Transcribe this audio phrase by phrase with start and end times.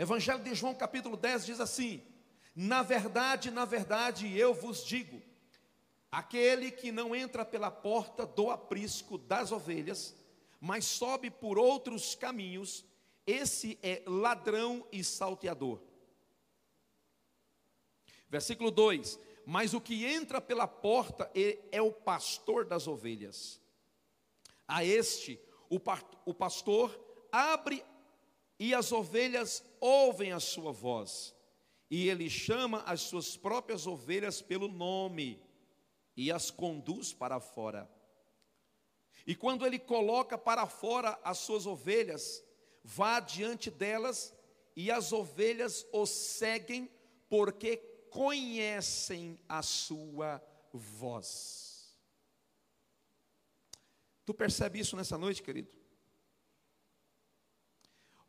[0.00, 2.02] Evangelho de João, capítulo 10, diz assim:
[2.56, 5.20] Na verdade, na verdade, eu vos digo:
[6.10, 10.16] aquele que não entra pela porta do aprisco das ovelhas,
[10.58, 12.82] mas sobe por outros caminhos,
[13.26, 15.82] esse é ladrão e salteador.
[18.26, 23.60] Versículo 2: Mas o que entra pela porta é, o pastor das ovelhas.
[24.66, 25.38] A este,
[25.68, 26.98] o pastor
[27.30, 27.84] abre
[28.60, 31.34] e as ovelhas ouvem a sua voz.
[31.90, 35.42] E ele chama as suas próprias ovelhas pelo nome
[36.14, 37.90] e as conduz para fora.
[39.26, 42.44] E quando ele coloca para fora as suas ovelhas,
[42.84, 44.34] vá diante delas
[44.76, 46.88] e as ovelhas o seguem,
[47.30, 47.78] porque
[48.10, 51.96] conhecem a sua voz.
[54.26, 55.79] Tu percebe isso nessa noite, querido?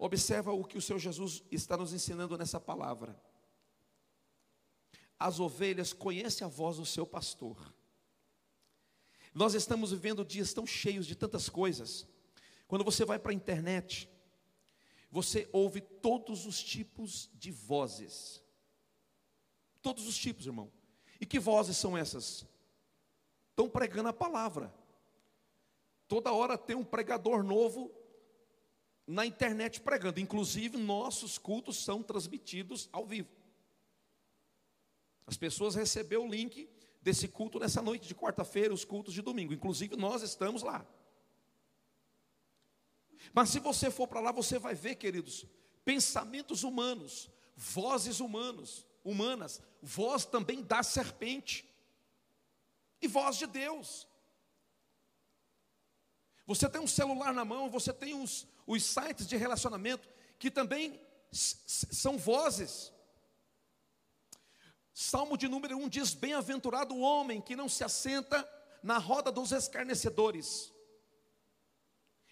[0.04, 3.16] Observa o que o Senhor Jesus está nos ensinando nessa palavra.
[5.20, 7.72] As ovelhas conhecem a voz do seu pastor.
[9.32, 12.08] Nós estamos vivendo dias tão cheios de tantas coisas.
[12.68, 14.10] Quando você vai para a internet,
[15.12, 18.44] você ouve todos os tipos de vozes.
[19.84, 20.72] Todos os tipos, irmão.
[21.20, 22.44] E que vozes são essas?
[23.52, 24.74] Estão pregando a palavra.
[26.08, 28.01] Toda hora tem um pregador novo
[29.12, 30.20] na internet pregando.
[30.20, 33.30] Inclusive, nossos cultos são transmitidos ao vivo.
[35.28, 36.70] As pessoas receberam o link
[37.02, 39.54] desse culto nessa noite de quarta-feira, os cultos de domingo.
[39.54, 40.86] Inclusive, nós estamos lá.
[43.34, 45.46] Mas se você for para lá, você vai ver, queridos,
[45.84, 51.70] pensamentos humanos, vozes humanos, humanas, voz também da serpente
[53.02, 54.08] e voz de Deus.
[56.48, 61.00] Você tem um celular na mão, você tem os, os sites de relacionamento que também
[61.32, 62.92] são vozes.
[64.94, 68.48] Salmo de número 1 diz: Bem-aventurado o homem que não se assenta
[68.84, 70.74] na roda dos escarnecedores,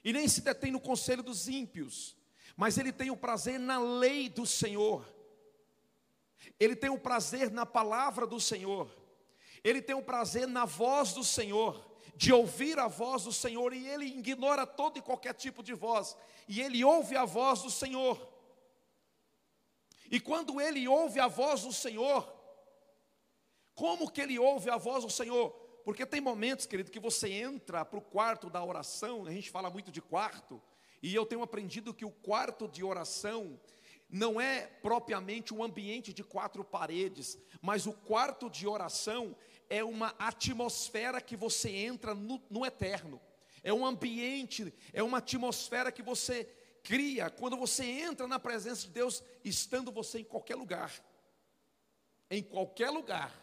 [0.04, 2.16] e nem se detém no conselho dos ímpios,
[2.56, 5.08] mas ele tem o prazer na lei do Senhor.
[6.60, 8.90] Ele tem o prazer na palavra do Senhor,
[9.64, 11.89] ele tem o prazer na voz do Senhor,
[12.20, 16.18] de ouvir a voz do Senhor, e ele ignora todo e qualquer tipo de voz,
[16.50, 18.20] e ele ouve a voz do Senhor.
[20.12, 22.30] E quando ele ouve a voz do Senhor,
[23.74, 25.50] como que ele ouve a voz do Senhor?
[25.86, 29.70] Porque tem momentos, querido, que você entra para o quarto da oração, a gente fala
[29.70, 30.62] muito de quarto,
[31.02, 33.58] e eu tenho aprendido que o quarto de oração
[34.10, 39.38] não é propriamente um ambiente de quatro paredes, mas o quarto de oração
[39.70, 43.22] é uma atmosfera que você entra no, no eterno,
[43.64, 46.46] é um ambiente, é uma atmosfera que você
[46.84, 50.92] cria quando você entra na presença de Deus, estando você em qualquer lugar,
[52.32, 53.34] em qualquer lugar,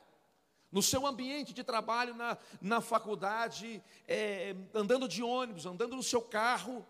[0.72, 6.20] no seu ambiente de trabalho, na, na faculdade, é, andando de ônibus, andando no seu
[6.20, 6.84] carro,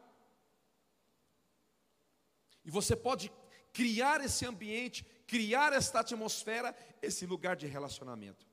[2.65, 3.31] e você pode
[3.73, 8.47] criar esse ambiente, criar esta atmosfera, esse lugar de relacionamento.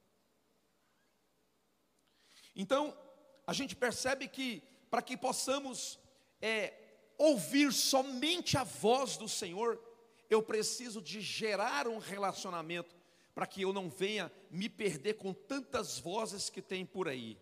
[2.56, 2.98] Então,
[3.46, 6.00] a gente percebe que para que possamos
[6.42, 6.74] é,
[7.18, 9.82] ouvir somente a voz do Senhor,
[10.30, 12.96] eu preciso de gerar um relacionamento
[13.34, 17.38] para que eu não venha me perder com tantas vozes que tem por aí.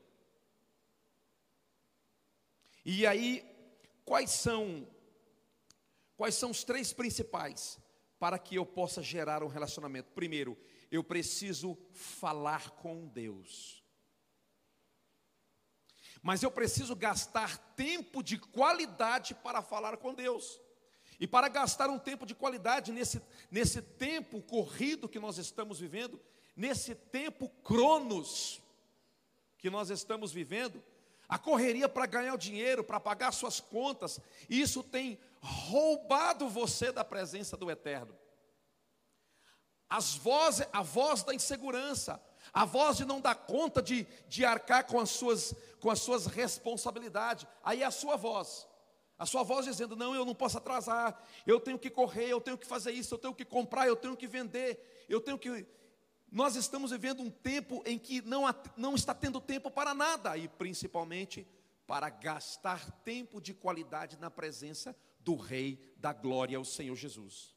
[2.86, 3.46] E aí,
[4.06, 4.88] quais são
[6.22, 7.80] Quais são os três principais
[8.20, 10.12] para que eu possa gerar um relacionamento?
[10.12, 10.56] Primeiro,
[10.92, 13.81] eu preciso falar com Deus.
[16.22, 20.60] Mas eu preciso gastar tempo de qualidade para falar com Deus.
[21.20, 26.20] E para gastar um tempo de qualidade nesse, nesse tempo corrido que nós estamos vivendo,
[26.56, 28.62] nesse tempo cronos
[29.58, 30.84] que nós estamos vivendo,
[31.30, 37.06] a correria para ganhar o dinheiro, para pagar suas contas, isso tem roubado você da
[37.06, 38.18] presença do Eterno.
[39.90, 42.22] As vozes, a voz da insegurança,
[42.54, 46.26] a voz de não dar conta de, de arcar com as, suas, com as suas
[46.26, 48.68] responsabilidades, aí é a sua voz.
[49.18, 52.58] A sua voz dizendo: Não, eu não posso atrasar, eu tenho que correr, eu tenho
[52.58, 55.66] que fazer isso, eu tenho que comprar, eu tenho que vender, eu tenho que.
[56.32, 58.44] Nós estamos vivendo um tempo em que não,
[58.76, 61.48] não está tendo tempo para nada, e principalmente
[61.86, 67.54] para gastar tempo de qualidade na presença do Rei da Glória, o Senhor Jesus.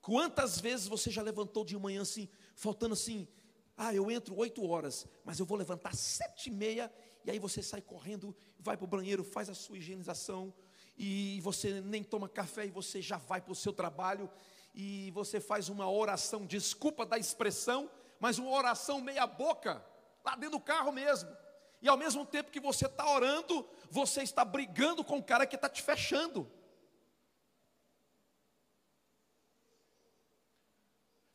[0.00, 3.28] Quantas vezes você já levantou de manhã assim, faltando assim,
[3.76, 6.92] ah, eu entro oito horas, mas eu vou levantar sete e meia,
[7.24, 10.52] e aí você sai correndo, vai para o banheiro, faz a sua higienização,
[10.96, 14.30] e você nem toma café e você já vai para o seu trabalho
[14.74, 19.82] e você faz uma oração, desculpa da expressão, mas uma oração meia boca,
[20.22, 21.34] lá dentro do carro mesmo.
[21.82, 25.56] E ao mesmo tempo que você está orando, você está brigando com o cara que
[25.56, 26.46] está te fechando.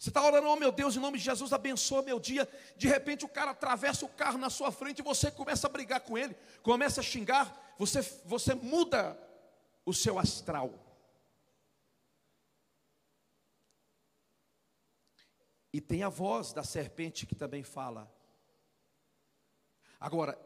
[0.06, 2.48] Você está orando, oh meu Deus, em nome de Jesus, abençoa meu dia.
[2.78, 6.00] De repente o cara atravessa o carro na sua frente e você começa a brigar
[6.02, 9.20] com ele, começa a xingar, você, você muda
[9.84, 10.72] o seu astral.
[15.74, 18.08] E tem a voz da serpente que também fala.
[20.00, 20.40] Agora,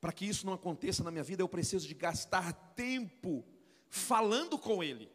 [0.00, 3.44] para que isso não aconteça na minha vida, eu preciso de gastar tempo
[3.88, 5.10] falando com ele.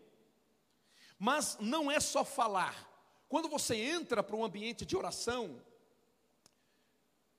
[1.18, 2.91] Mas não é só falar.
[3.32, 5.64] Quando você entra para um ambiente de oração,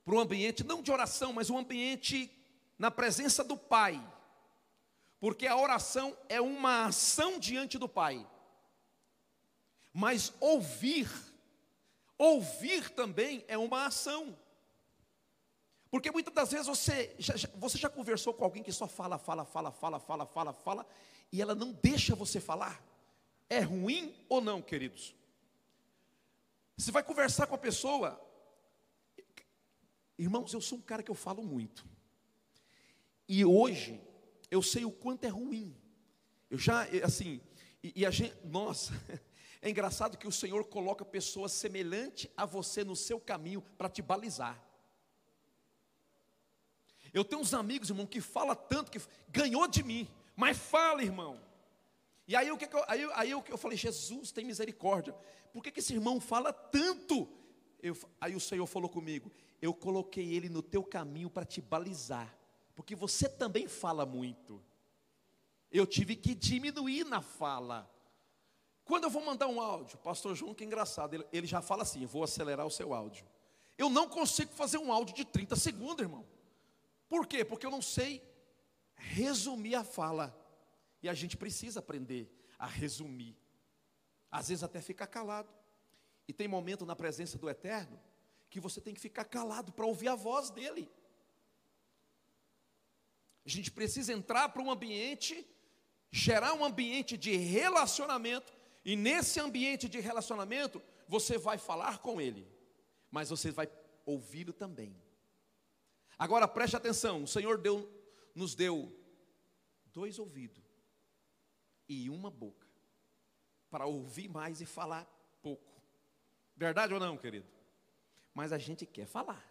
[0.02, 2.32] para um ambiente não de oração, mas um ambiente
[2.78, 4.02] na presença do Pai,
[5.20, 8.26] porque a oração é uma ação diante do Pai,
[9.92, 11.10] mas ouvir,
[12.16, 14.34] ouvir também é uma ação.
[15.90, 19.44] Porque muitas das vezes você já, você já conversou com alguém que só fala, fala,
[19.44, 20.86] fala, fala, fala, fala, fala,
[21.30, 22.82] e ela não deixa você falar?
[23.46, 25.14] É ruim ou não, queridos?
[26.76, 28.20] Você vai conversar com a pessoa.
[30.18, 31.84] Irmãos, eu sou um cara que eu falo muito.
[33.28, 34.00] E hoje
[34.50, 35.76] eu sei o quanto é ruim.
[36.50, 37.40] Eu já, assim,
[37.82, 38.92] e, e a gente, nossa,
[39.60, 44.02] é engraçado que o Senhor coloca pessoas semelhantes a você no seu caminho para te
[44.02, 44.62] balizar.
[47.12, 51.38] Eu tenho uns amigos, irmão, que fala tanto que ganhou de mim, mas fala, irmão.
[52.32, 55.14] E aí o que, eu, aí, aí eu, eu falei, Jesus, tem misericórdia.
[55.52, 57.28] Por que, que esse irmão fala tanto?
[57.82, 59.30] Eu, aí o Senhor falou comigo,
[59.60, 62.34] eu coloquei ele no teu caminho para te balizar,
[62.74, 64.64] porque você também fala muito.
[65.70, 67.86] Eu tive que diminuir na fala.
[68.82, 72.06] Quando eu vou mandar um áudio, pastor João, que engraçado, ele, ele já fala assim:
[72.06, 73.26] vou acelerar o seu áudio.
[73.76, 76.26] Eu não consigo fazer um áudio de 30 segundos, irmão.
[77.10, 77.44] Por quê?
[77.44, 78.22] Porque eu não sei
[78.94, 80.41] resumir a fala.
[81.02, 83.36] E a gente precisa aprender a resumir.
[84.30, 85.52] Às vezes até ficar calado.
[86.28, 88.00] E tem momento na presença do Eterno
[88.48, 90.90] que você tem que ficar calado para ouvir a voz dele.
[93.44, 95.46] A gente precisa entrar para um ambiente,
[96.10, 98.52] gerar um ambiente de relacionamento,
[98.84, 102.46] e nesse ambiente de relacionamento, você vai falar com ele,
[103.10, 103.68] mas você vai
[104.04, 105.00] ouvi-lo também.
[106.18, 107.90] Agora preste atenção: o Senhor deu,
[108.34, 108.94] nos deu
[109.92, 110.71] dois ouvidos
[111.88, 112.66] e uma boca
[113.70, 115.06] para ouvir mais e falar
[115.42, 115.72] pouco.
[116.56, 117.46] Verdade ou não, querido?
[118.34, 119.42] Mas a gente quer falar.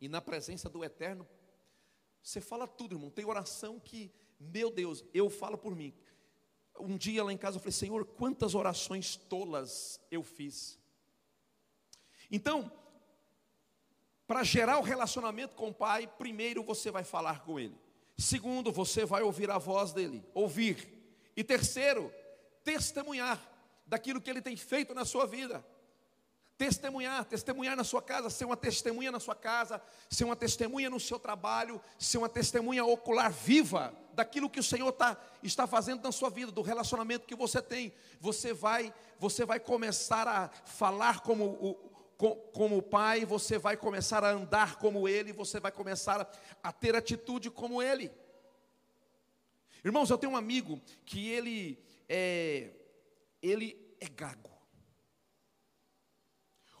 [0.00, 1.26] E na presença do Eterno,
[2.22, 3.10] você fala tudo, irmão.
[3.10, 5.94] Tem oração que, meu Deus, eu falo por mim.
[6.78, 10.78] Um dia lá em casa eu falei, Senhor, quantas orações tolas eu fiz.
[12.30, 12.70] Então,
[14.26, 17.78] para gerar o relacionamento com o Pai, primeiro você vai falar com Ele.
[18.16, 20.93] Segundo, você vai ouvir a voz dele, ouvir.
[21.36, 22.12] E terceiro,
[22.62, 23.40] testemunhar
[23.86, 25.64] daquilo que ele tem feito na sua vida.
[26.56, 31.00] Testemunhar, testemunhar na sua casa, ser uma testemunha na sua casa, ser uma testemunha no
[31.00, 36.12] seu trabalho, ser uma testemunha ocular viva daquilo que o Senhor tá, está fazendo na
[36.12, 37.92] sua vida, do relacionamento que você tem.
[38.20, 41.94] Você vai, você vai começar a falar como o,
[42.52, 46.30] como pai, você vai começar a andar como ele, você vai começar
[46.62, 48.12] a ter atitude como ele.
[49.84, 52.72] Irmãos, eu tenho um amigo que ele é,
[53.42, 54.50] ele é gago.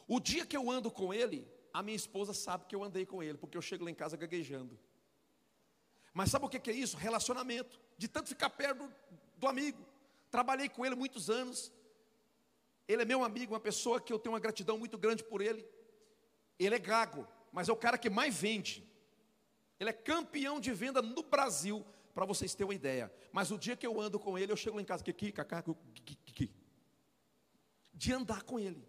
[0.08, 3.22] O dia que eu ando com ele, a minha esposa sabe que eu andei com
[3.22, 4.78] ele, porque eu chego lá em casa gaguejando.
[6.14, 6.96] Mas sabe o que é isso?
[6.96, 8.90] Relacionamento, de tanto ficar perto
[9.36, 9.84] do amigo.
[10.30, 11.72] Trabalhei com ele muitos anos,
[12.86, 15.66] ele é meu amigo, uma pessoa que eu tenho uma gratidão muito grande por ele.
[16.58, 18.86] Ele é gago, mas é o cara que mais vende.
[19.80, 23.12] Ele é campeão de venda no Brasil, para vocês terem uma ideia.
[23.32, 25.64] Mas o dia que eu ando com ele, eu chego lá em casa, que cacá,
[27.92, 28.86] de andar com ele,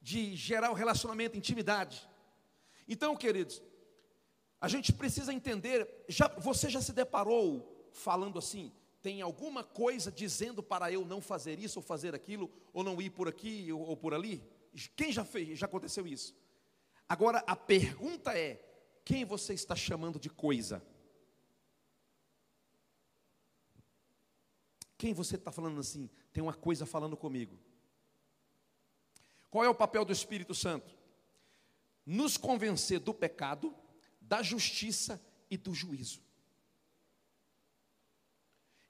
[0.00, 2.08] de gerar o um relacionamento, intimidade.
[2.88, 3.62] Então, queridos,
[4.60, 6.04] a gente precisa entender.
[6.08, 8.72] Já, você já se deparou falando assim?
[9.02, 13.10] tem alguma coisa dizendo para eu não fazer isso ou fazer aquilo, ou não ir
[13.10, 14.42] por aqui ou, ou por ali?
[14.94, 15.58] Quem já fez?
[15.58, 16.34] Já aconteceu isso?
[17.08, 18.62] Agora a pergunta é:
[19.04, 20.82] quem você está chamando de coisa?
[25.00, 26.10] Quem você está falando assim?
[26.30, 27.58] Tem uma coisa falando comigo.
[29.48, 30.94] Qual é o papel do Espírito Santo?
[32.04, 33.74] Nos convencer do pecado,
[34.20, 35.18] da justiça
[35.50, 36.20] e do juízo.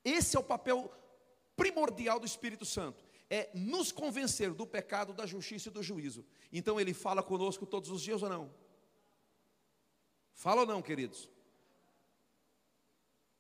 [0.05, 0.93] Esse é o papel
[1.55, 6.27] primordial do Espírito Santo, é nos convencer do pecado, da justiça e do juízo.
[6.51, 8.53] Então ele fala conosco todos os dias ou não?
[10.33, 11.31] Fala ou não, queridos?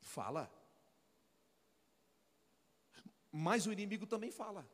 [0.01, 0.60] Fala.
[3.33, 4.69] Mas o inimigo também fala.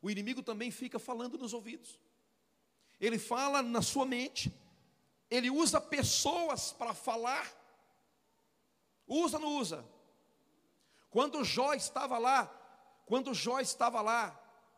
[0.00, 1.98] O inimigo também fica falando nos ouvidos.
[3.00, 4.52] Ele fala na sua mente.
[5.30, 7.46] Ele usa pessoas para falar.
[9.06, 9.84] Usa ou não usa?
[11.10, 12.46] Quando Jó estava lá,
[13.06, 14.30] quando Jó estava lá,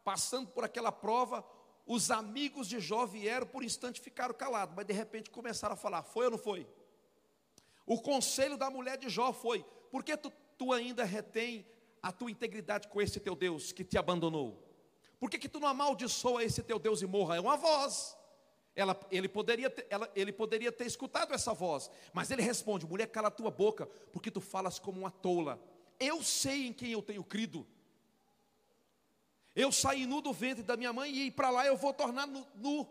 [0.04, 1.44] passando por aquela prova,
[1.86, 6.02] os amigos de Jó vieram por instante ficaram calados, mas de repente começaram a falar:
[6.02, 6.66] foi ou não foi?
[7.84, 11.66] O conselho da mulher de Jó foi: por que tu, tu ainda retém
[12.02, 14.66] a tua integridade com esse teu Deus que te abandonou?
[15.18, 17.36] Por que, que tu não amaldiçoa esse teu Deus e morra?
[17.36, 18.16] É uma voz.
[18.74, 23.06] Ela, ele, poderia ter, ela, ele poderia ter escutado essa voz, mas ele responde: mulher,
[23.08, 25.60] cala a tua boca, porque tu falas como uma tola.
[25.98, 27.66] Eu sei em quem eu tenho crido.
[29.54, 32.46] Eu saí nu do ventre da minha mãe e para lá eu vou tornar nu,
[32.54, 32.88] nu.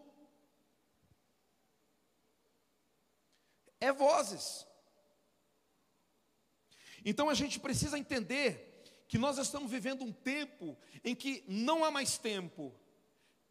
[3.79, 4.67] É vozes.
[7.03, 8.68] Então a gente precisa entender
[9.09, 12.71] que nós estamos vivendo um tempo em que não há mais tempo.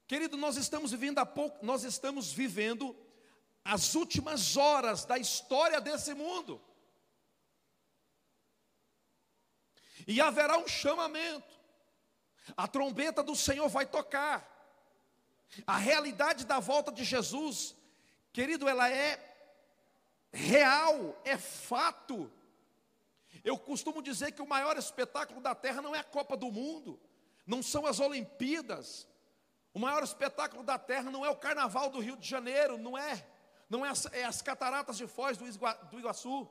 [0.07, 2.97] Querido, nós estamos vivendo há pouco, nós estamos vivendo
[3.65, 6.63] as últimas horas da história desse mundo.
[10.07, 11.59] E haverá um chamamento.
[12.57, 14.49] A trombeta do Senhor vai tocar.
[15.67, 17.75] A realidade da volta de Jesus,
[18.33, 19.19] querido, ela é
[20.33, 22.31] real, é fato.
[23.45, 27.01] Eu costumo dizer que o maior espetáculo da terra não é a Copa do Mundo,
[27.47, 29.09] não são as Olimpíadas.
[29.73, 33.27] O maior espetáculo da terra não é o Carnaval do Rio de Janeiro, não é.
[33.69, 36.49] Não é as, é as cataratas de Foz do, do Iguaçu.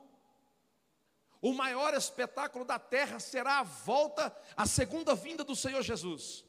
[1.40, 6.44] O maior espetáculo da terra será a volta, a segunda vinda do Senhor Jesus.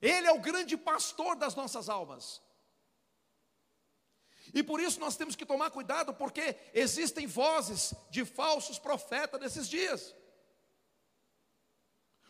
[0.00, 2.42] Ele é o grande pastor das nossas almas.
[4.54, 9.68] E por isso nós temos que tomar cuidado, porque existem vozes de falsos profetas nesses
[9.68, 10.14] dias.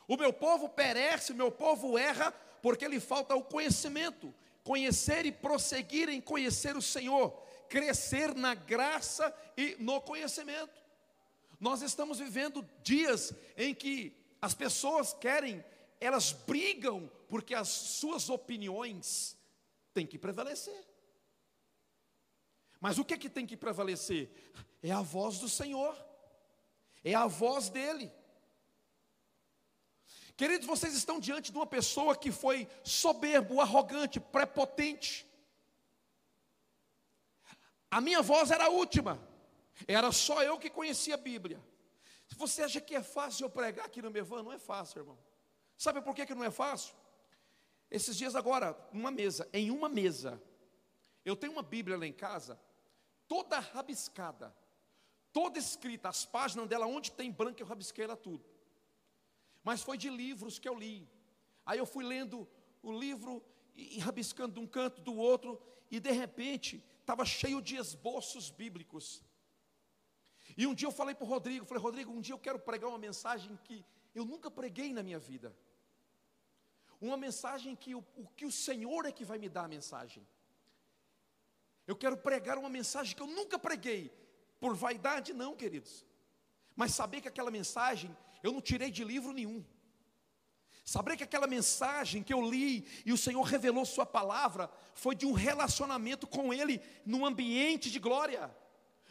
[0.07, 2.33] O meu povo perece, o meu povo erra,
[2.63, 4.35] porque lhe falta o conhecimento,
[4.65, 7.31] conhecer e prosseguir em conhecer o Senhor,
[7.69, 10.83] crescer na graça e no conhecimento.
[11.61, 15.65] Nós estamos vivendo dias em que as pessoas querem,
[16.01, 19.37] elas brigam porque as suas opiniões
[19.93, 20.87] têm que prevalecer.
[22.81, 24.31] Mas o que é que tem que prevalecer?
[24.83, 25.97] É a voz do Senhor,
[27.05, 28.13] é a voz dEle.
[30.37, 35.27] Queridos, vocês estão diante de uma pessoa que foi soberbo, arrogante, prepotente.
[37.91, 39.21] A minha voz era a última,
[39.87, 41.61] era só eu que conhecia a Bíblia.
[42.37, 45.19] Você acha que é fácil eu pregar aqui no Mevan, não é fácil, irmão.
[45.77, 46.95] Sabe por que, que não é fácil?
[47.91, 50.41] Esses dias agora, uma mesa, em uma mesa,
[51.25, 52.61] eu tenho uma Bíblia lá em casa,
[53.29, 54.57] toda rabiscada,
[55.33, 58.45] toda escrita, as páginas dela, onde tem branco, eu rabisquei ela tudo.
[59.63, 61.09] Mas foi de livros que eu li.
[61.65, 62.49] Aí eu fui lendo
[62.83, 63.45] o livro
[63.77, 68.51] e, e rabiscando de um canto, do outro, e de repente estava cheio de esboços
[68.51, 69.23] bíblicos.
[70.57, 72.89] E um dia eu falei para o Rodrigo, falei, Rodrigo, um dia eu quero pregar
[72.89, 75.55] uma mensagem que eu nunca preguei na minha vida.
[77.01, 80.27] Uma mensagem que o, o que o Senhor é que vai me dar a mensagem.
[81.89, 84.13] Eu quero pregar uma mensagem que eu nunca preguei,
[84.61, 86.05] por vaidade, não, queridos.
[86.77, 89.65] Mas saber que aquela mensagem eu não tirei de livro nenhum.
[90.85, 95.25] Saber que aquela mensagem que eu li e o Senhor revelou Sua palavra foi de
[95.25, 98.55] um relacionamento com Ele num ambiente de glória,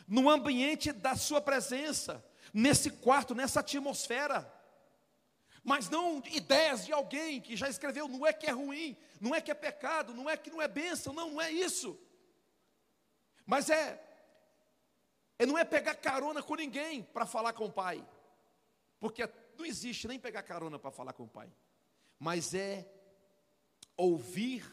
[0.08, 4.54] num ambiente da Sua presença, nesse quarto, nessa atmosfera.
[5.64, 9.42] Mas não ideias de alguém que já escreveu, não é que é ruim, não é
[9.42, 12.00] que é pecado, não é que não é bênção, não, não é isso.
[13.48, 14.04] Mas é,
[15.39, 18.06] é não é pegar carona com ninguém para falar com o pai.
[19.00, 19.27] Porque
[19.58, 21.50] não existe nem pegar carona para falar com o pai.
[22.20, 22.86] Mas é
[23.96, 24.70] ouvir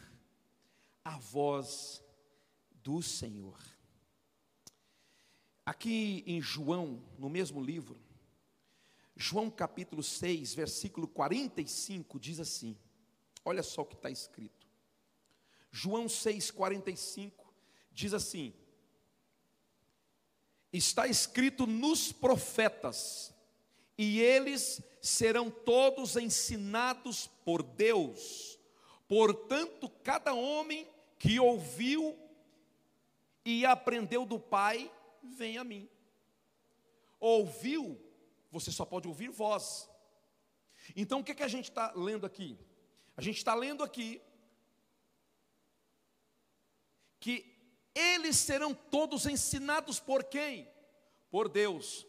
[1.05, 2.03] a voz
[2.83, 3.57] do Senhor.
[5.65, 7.99] Aqui em João, no mesmo livro,
[9.15, 12.77] João capítulo 6, versículo 45, diz assim:
[13.45, 14.67] olha só o que está escrito.
[15.71, 17.53] João 6, 45,
[17.91, 18.53] diz assim:
[20.77, 23.33] está escrito nos profetas,
[23.97, 28.59] e eles serão todos ensinados por Deus.
[29.07, 30.87] Portanto, cada homem
[31.19, 32.17] que ouviu
[33.45, 34.91] e aprendeu do Pai,
[35.23, 35.87] vem a mim.
[37.19, 37.99] Ouviu,
[38.51, 39.89] você só pode ouvir voz.
[40.95, 42.57] Então o que, que a gente está lendo aqui?
[43.15, 44.21] A gente está lendo aqui
[47.19, 47.54] que
[47.95, 50.69] eles serão todos ensinados por quem?
[51.31, 52.05] Por Deus.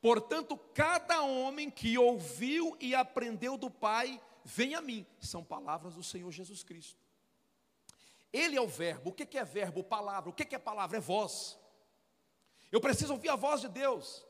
[0.00, 5.06] Portanto, cada homem que ouviu e aprendeu do Pai, vem a mim.
[5.18, 6.98] São palavras do Senhor Jesus Cristo.
[8.32, 9.10] Ele é o verbo.
[9.10, 9.82] O que é verbo?
[9.82, 10.30] Palavra.
[10.30, 10.98] O que é palavra?
[10.98, 11.58] É voz.
[12.70, 14.24] Eu preciso ouvir a voz de Deus.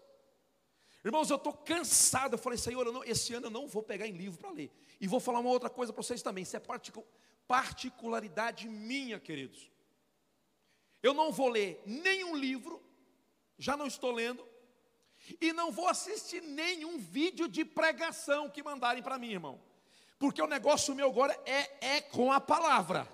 [1.04, 2.34] Irmãos, eu estou cansado.
[2.34, 4.70] Eu falei, Senhor, eu não, esse ano eu não vou pegar em livro para ler.
[5.00, 6.42] E vou falar uma outra coisa para vocês também.
[6.42, 6.62] Isso é
[7.46, 9.70] particularidade minha, queridos.
[11.02, 12.82] Eu não vou ler nenhum livro,
[13.58, 14.46] já não estou lendo,
[15.40, 19.60] e não vou assistir nenhum vídeo de pregação que mandarem para mim, irmão.
[20.18, 23.08] Porque o negócio meu agora é, é com a palavra.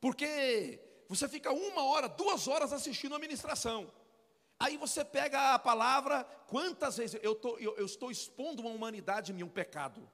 [0.00, 3.90] Porque você fica uma hora, duas horas assistindo a ministração.
[4.58, 9.32] Aí você pega a palavra, quantas vezes eu, tô, eu, eu estou expondo uma humanidade
[9.32, 10.08] minha, um pecado.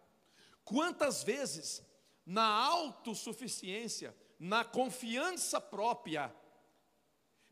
[0.65, 1.83] Quantas vezes,
[2.25, 6.35] na autossuficiência, na confiança própria,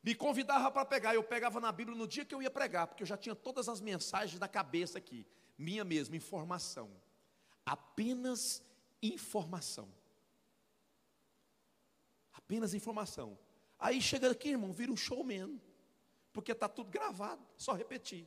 [0.03, 3.03] me convidava para pegar, eu pegava na Bíblia no dia que eu ia pregar, porque
[3.03, 5.27] eu já tinha todas as mensagens na cabeça aqui,
[5.59, 6.91] minha mesma, informação.
[7.67, 8.63] Apenas
[9.03, 9.93] informação.
[12.33, 13.39] Apenas informação.
[13.79, 15.61] Aí chega aqui, irmão, vira um showman,
[16.33, 18.27] porque está tudo gravado, só repetir.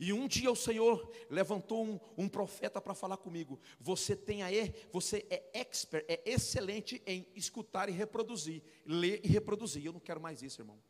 [0.00, 3.60] E um dia o Senhor levantou um, um profeta para falar comigo.
[3.78, 9.84] Você tem aí, você é expert, é excelente em escutar e reproduzir, ler e reproduzir.
[9.84, 10.82] Eu não quero mais isso, irmão.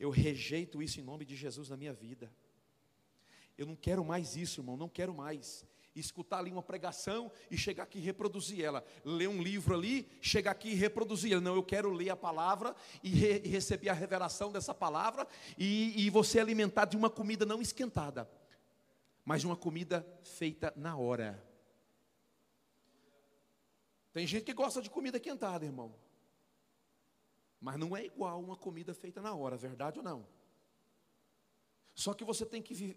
[0.00, 2.34] Eu rejeito isso em nome de Jesus na minha vida.
[3.58, 5.62] Eu não quero mais isso, irmão, não quero mais
[5.94, 8.84] escutar ali uma pregação e chegar aqui e reproduzir ela.
[9.04, 11.40] Ler um livro ali, chegar aqui e reproduzir ela.
[11.40, 15.26] Não, eu quero ler a palavra e, re, receber a revelação dessa palavra
[15.58, 18.30] e, e você alimentar de uma comida não esquentada,
[19.24, 21.42] mas de uma comida feita na hora.
[24.12, 25.94] Tem gente que gosta de comida quentada, irmão.
[27.60, 30.26] Mas não é igual uma comida feita na hora, verdade ou não?
[31.94, 32.96] Só que você tem que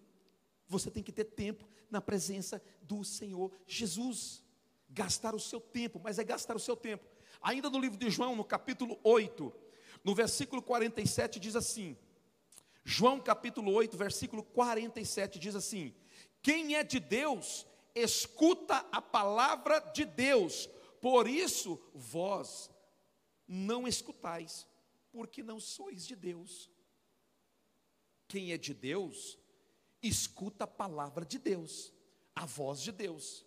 [0.67, 4.43] você tem que ter tempo na presença do Senhor Jesus.
[4.89, 7.06] Gastar o seu tempo, mas é gastar o seu tempo.
[7.41, 9.54] Ainda no livro de João, no capítulo 8,
[10.04, 11.97] no versículo 47, diz assim:
[12.84, 15.93] João capítulo 8, versículo 47 diz assim:
[16.41, 20.69] Quem é de Deus, escuta a palavra de Deus,
[21.01, 22.69] por isso vós
[23.47, 24.67] não escutais,
[25.12, 26.69] porque não sois de Deus.
[28.28, 29.38] Quem é de Deus,
[30.08, 31.94] escuta a palavra de Deus,
[32.36, 33.46] a voz de Deus.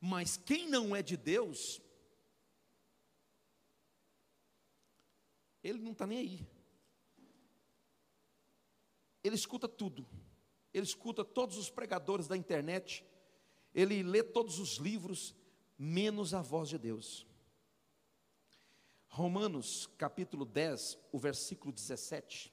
[0.00, 1.80] Mas quem não é de Deus,
[5.62, 6.46] ele não está nem aí.
[9.22, 10.06] Ele escuta tudo.
[10.74, 13.04] Ele escuta todos os pregadores da internet.
[13.74, 15.34] Ele lê todos os livros,
[15.78, 17.26] menos a voz de Deus.
[19.06, 22.52] Romanos capítulo 10, o versículo 17.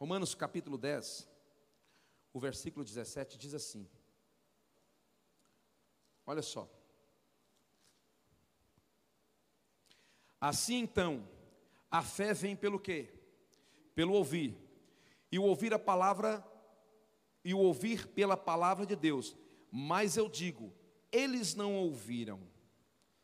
[0.00, 1.28] Romanos capítulo 10,
[2.32, 3.88] o versículo 17 diz assim:
[6.26, 6.68] Olha só.
[10.40, 11.28] Assim então,
[11.90, 13.12] a fé vem pelo quê?
[13.94, 14.56] Pelo ouvir.
[15.30, 16.46] E o ouvir a palavra
[17.44, 19.36] e o ouvir pela palavra de Deus.
[19.70, 20.72] Mas eu digo,
[21.10, 22.40] eles não ouviram.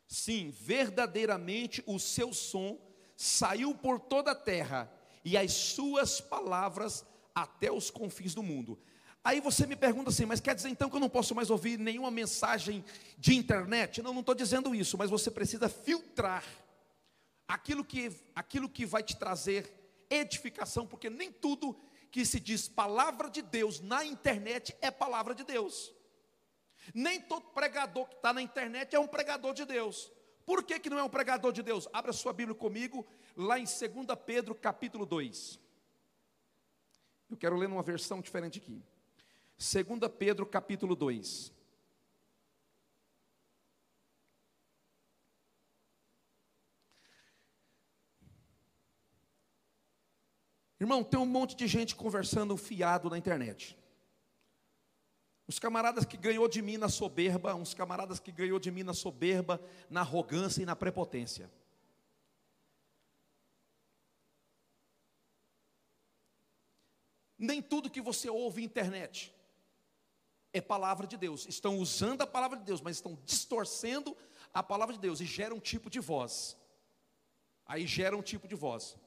[0.07, 2.79] Sim, verdadeiramente o seu som
[3.15, 4.91] saiu por toda a terra
[5.23, 8.79] e as suas palavras até os confins do mundo.
[9.27, 11.77] Aí você me pergunta assim, mas quer dizer então que eu não posso mais ouvir
[11.77, 12.81] nenhuma mensagem
[13.17, 14.01] de internet?
[14.01, 16.45] Não, não estou dizendo isso, mas você precisa filtrar
[17.45, 19.69] aquilo que, aquilo que vai te trazer
[20.09, 21.77] edificação, porque nem tudo
[22.09, 25.93] que se diz palavra de Deus na internet é palavra de Deus.
[26.93, 30.09] Nem todo pregador que está na internet é um pregador de Deus.
[30.45, 31.85] Por que, que não é um pregador de Deus?
[31.91, 35.59] Abra sua Bíblia comigo, lá em 2 Pedro capítulo 2.
[37.29, 38.81] Eu quero ler numa versão diferente aqui.
[39.57, 39.85] 2
[40.19, 41.51] Pedro capítulo 2.
[50.79, 53.75] Irmão, tem um monte de gente conversando fiado na internet.
[55.47, 58.93] Os camaradas que ganhou de mim na soberba, uns camaradas que ganhou de mim na
[58.93, 61.49] soberba, na arrogância e na prepotência.
[67.39, 69.35] Nem tudo que você ouve internet
[70.53, 71.45] é palavra de Deus.
[71.47, 74.15] Estão usando a palavra de Deus, mas estão distorcendo
[74.53, 76.57] a palavra de Deus e gera um tipo de voz.
[77.65, 78.97] Aí gera um tipo de voz.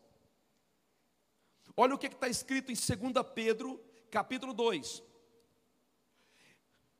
[1.76, 5.02] Olha o que está escrito em 2 Pedro, capítulo 2.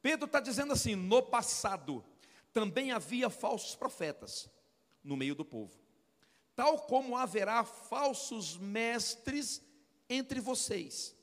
[0.00, 2.04] Pedro está dizendo assim: no passado
[2.52, 4.48] também havia falsos profetas
[5.02, 5.78] no meio do povo,
[6.54, 9.62] tal como haverá falsos mestres
[10.08, 11.14] entre vocês.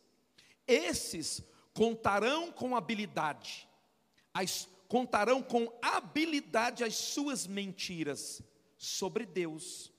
[0.65, 1.43] Esses
[1.77, 3.69] contarão com habilidade,
[4.33, 8.41] as, contarão com habilidade as suas mentiras
[8.75, 9.93] sobre Deus,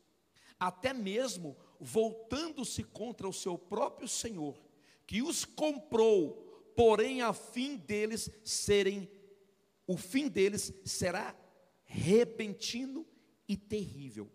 [0.58, 4.60] até mesmo voltando-se contra o seu próprio Senhor,
[5.06, 9.08] que os comprou, porém a fim deles serem,
[9.86, 11.32] o fim deles será
[11.84, 13.06] repentino
[13.46, 14.28] e terrível.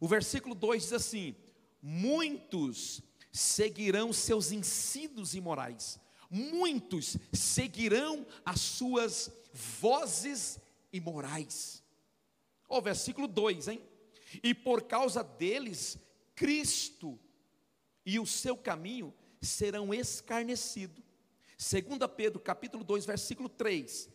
[0.00, 1.36] O versículo 2 diz assim:
[1.80, 10.58] Muitos seguirão seus ensinos imorais, muitos seguirão as suas vozes
[10.92, 11.82] imorais.
[12.68, 13.82] O versículo 2, hein?
[14.42, 15.96] E por causa deles,
[16.34, 17.18] Cristo
[18.04, 21.02] e o seu caminho serão escarnecidos.
[21.56, 24.08] Segunda Pedro, capítulo 2, versículo 3.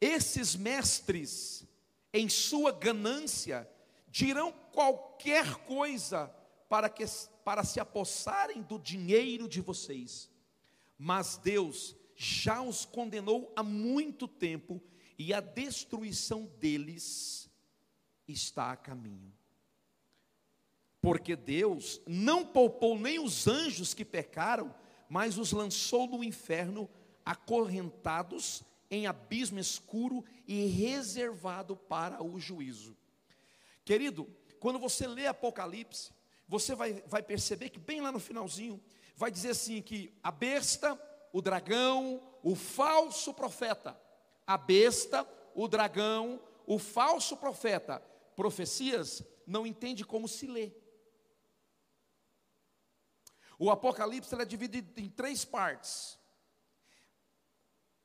[0.00, 1.66] Esses mestres,
[2.12, 3.68] em sua ganância,
[4.08, 6.34] dirão qualquer coisa
[6.68, 7.04] para, que,
[7.44, 10.30] para se apossarem do dinheiro de vocês.
[10.98, 14.82] Mas Deus já os condenou há muito tempo
[15.16, 17.48] e a destruição deles
[18.26, 19.32] está a caminho.
[21.00, 24.74] Porque Deus não poupou nem os anjos que pecaram,
[25.08, 26.90] mas os lançou no inferno,
[27.24, 32.96] acorrentados em abismo escuro e reservado para o juízo.
[33.84, 34.26] Querido,
[34.58, 36.10] quando você lê Apocalipse,
[36.46, 38.82] você vai, vai perceber que bem lá no finalzinho,
[39.18, 40.98] vai dizer assim: que a besta,
[41.32, 44.00] o dragão, o falso profeta,
[44.46, 48.00] a besta, o dragão, o falso profeta,
[48.36, 50.72] profecias, não entende como se lê.
[53.58, 56.16] O Apocalipse é dividido em três partes: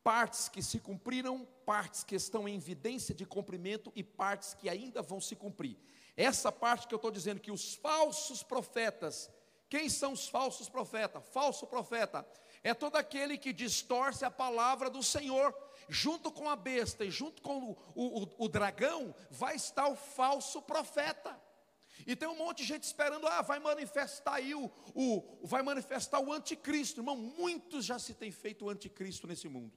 [0.04, 5.04] partes que se cumpriram, partes que estão em evidência de cumprimento e partes que ainda
[5.04, 5.78] vão se cumprir.
[6.18, 9.30] Essa parte que eu estou dizendo que os falsos profetas,
[9.74, 11.24] quem são os falsos profetas?
[11.32, 12.24] Falso profeta
[12.64, 15.52] é todo aquele que distorce a palavra do Senhor.
[15.90, 20.62] Junto com a besta e junto com o, o, o, dragão, vai estar o falso
[20.62, 21.36] profeta.
[22.06, 26.20] E tem um monte de gente esperando, ah, vai manifestar aí o, o vai manifestar
[26.20, 27.00] o anticristo.
[27.00, 29.76] Irmão, muitos já se tem feito o anticristo nesse mundo.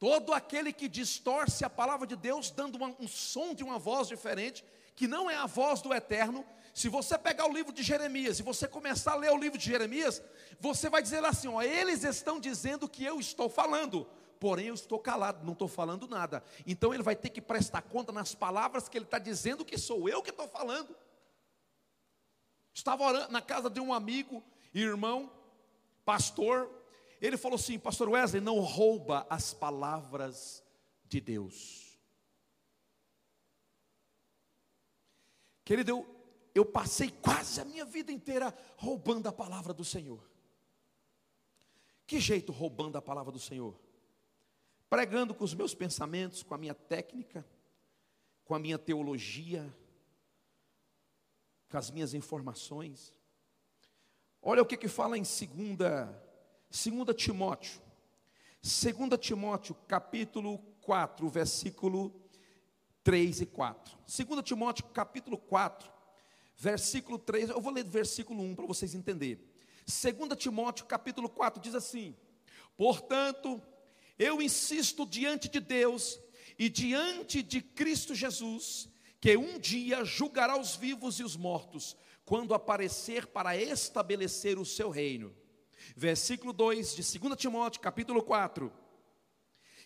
[0.00, 4.08] Todo aquele que distorce a palavra de Deus, dando uma, um som de uma voz
[4.08, 4.64] diferente,
[4.96, 6.42] que não é a voz do eterno.
[6.72, 9.66] Se você pegar o livro de Jeremias e você começar a ler o livro de
[9.66, 10.22] Jeremias,
[10.58, 14.08] você vai dizer assim: ó, eles estão dizendo que eu estou falando,
[14.38, 16.42] porém eu estou calado, não estou falando nada.
[16.66, 20.08] Então ele vai ter que prestar conta nas palavras que ele está dizendo que sou
[20.08, 20.96] eu que estou falando.
[22.72, 25.30] Estava orando na casa de um amigo, irmão,
[26.06, 26.70] pastor,
[27.20, 30.64] ele falou assim: Pastor Wesley, não rouba as palavras
[31.04, 31.98] de Deus.
[35.64, 36.16] Querido, eu,
[36.54, 40.28] eu passei quase a minha vida inteira roubando a palavra do Senhor.
[42.06, 43.78] Que jeito roubando a palavra do Senhor?
[44.88, 47.46] Pregando com os meus pensamentos, com a minha técnica,
[48.44, 49.72] com a minha teologia,
[51.68, 53.14] com as minhas informações.
[54.42, 56.29] Olha o que, que fala em segunda
[56.70, 57.82] 2 Timóteo,
[58.62, 62.14] 2 Timóteo capítulo 4, versículo
[63.02, 63.98] 3 e 4.
[64.06, 65.90] 2 Timóteo capítulo 4,
[66.56, 69.44] versículo 3, eu vou ler versículo 1 para vocês entenderem.
[69.84, 72.14] 2 Timóteo capítulo 4 diz assim:
[72.76, 73.60] Portanto,
[74.16, 76.20] eu insisto diante de Deus
[76.56, 78.88] e diante de Cristo Jesus,
[79.20, 84.88] que um dia julgará os vivos e os mortos, quando aparecer para estabelecer o seu
[84.88, 85.39] reino
[85.96, 88.72] versículo 2 de 2 Timóteo, capítulo 4,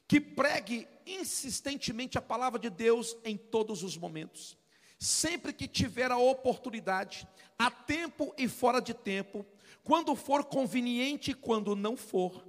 [0.07, 4.57] que pregue insistentemente a palavra de Deus em todos os momentos,
[4.99, 7.27] sempre que tiver a oportunidade,
[7.59, 9.45] a tempo e fora de tempo,
[9.83, 12.47] quando for conveniente e quando não for,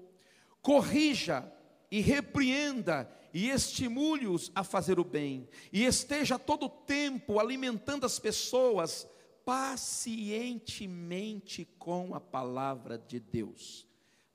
[0.62, 1.52] corrija
[1.92, 8.18] e repreenda e estimule-os a fazer o bem, e esteja todo o tempo alimentando as
[8.18, 9.06] pessoas
[9.46, 13.86] pacientemente com a palavra de Deus.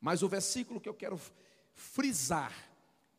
[0.01, 1.21] Mas o versículo que eu quero
[1.75, 2.55] frisar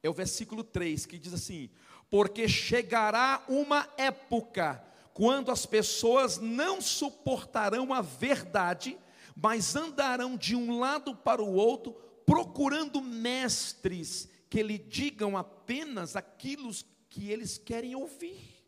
[0.02, 1.70] é o versículo 3, que diz assim:
[2.10, 4.82] Porque chegará uma época
[5.14, 8.98] quando as pessoas não suportarão a verdade,
[9.36, 11.92] mas andarão de um lado para o outro,
[12.26, 16.72] procurando mestres que lhe digam apenas aquilo
[17.10, 18.61] que eles querem ouvir.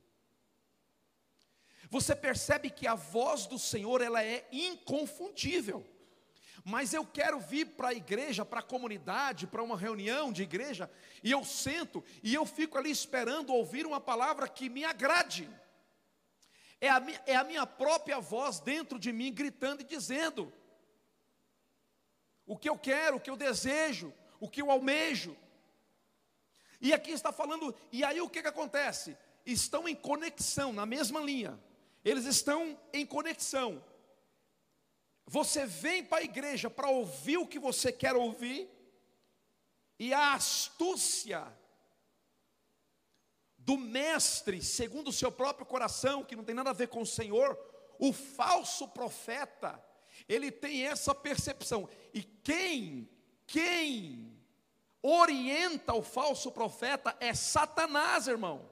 [1.94, 5.86] Você percebe que a voz do Senhor ela é inconfundível.
[6.66, 10.90] Mas eu quero vir para a igreja, para a comunidade, para uma reunião de igreja,
[11.24, 15.48] e eu sento e eu fico ali esperando ouvir uma palavra que me agrade.
[16.82, 20.52] É a, é a minha própria voz dentro de mim gritando e dizendo
[22.44, 25.38] o que eu quero, o que eu desejo, o que eu almejo.
[26.82, 29.16] E aqui está falando, e aí o que, que acontece?
[29.46, 31.62] Estão em conexão, na mesma linha.
[32.04, 33.84] Eles estão em conexão.
[35.26, 38.70] Você vem para a igreja para ouvir o que você quer ouvir,
[39.98, 41.46] e a astúcia
[43.58, 47.06] do mestre, segundo o seu próprio coração, que não tem nada a ver com o
[47.06, 47.58] Senhor,
[47.98, 49.82] o falso profeta,
[50.28, 51.88] ele tem essa percepção.
[52.14, 53.10] E quem,
[53.48, 54.38] quem
[55.02, 58.70] orienta o falso profeta é Satanás, irmão.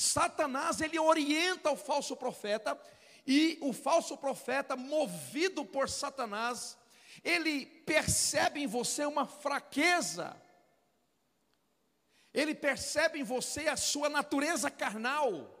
[0.00, 2.80] Satanás, ele orienta o falso profeta
[3.26, 6.78] e o falso profeta, movido por Satanás,
[7.24, 10.40] ele percebe em você uma fraqueza,
[12.32, 15.52] ele percebe em você a sua natureza carnal,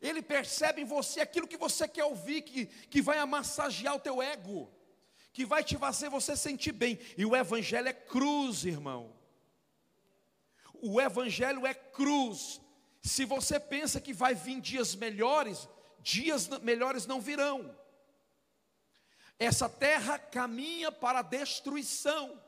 [0.00, 4.22] ele percebe em você aquilo que você quer ouvir, que, que vai amassagear o teu
[4.22, 4.72] ego,
[5.32, 9.12] que vai te fazer você sentir bem, e o Evangelho é cruz, irmão.
[10.72, 12.61] O Evangelho é cruz.
[13.02, 17.76] Se você pensa que vai vir dias melhores, dias melhores não virão.
[19.38, 22.40] Essa terra caminha para a destruição,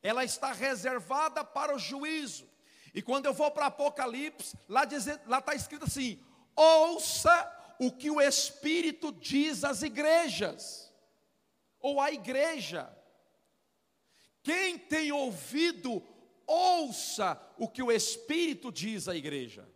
[0.00, 2.48] ela está reservada para o juízo.
[2.94, 6.24] E quando eu vou para Apocalipse, lá está escrito assim:
[6.54, 10.92] ouça o que o Espírito diz às igrejas,
[11.80, 12.88] ou à igreja.
[14.42, 16.00] Quem tem ouvido,
[16.46, 19.68] ouça o que o Espírito diz à igreja.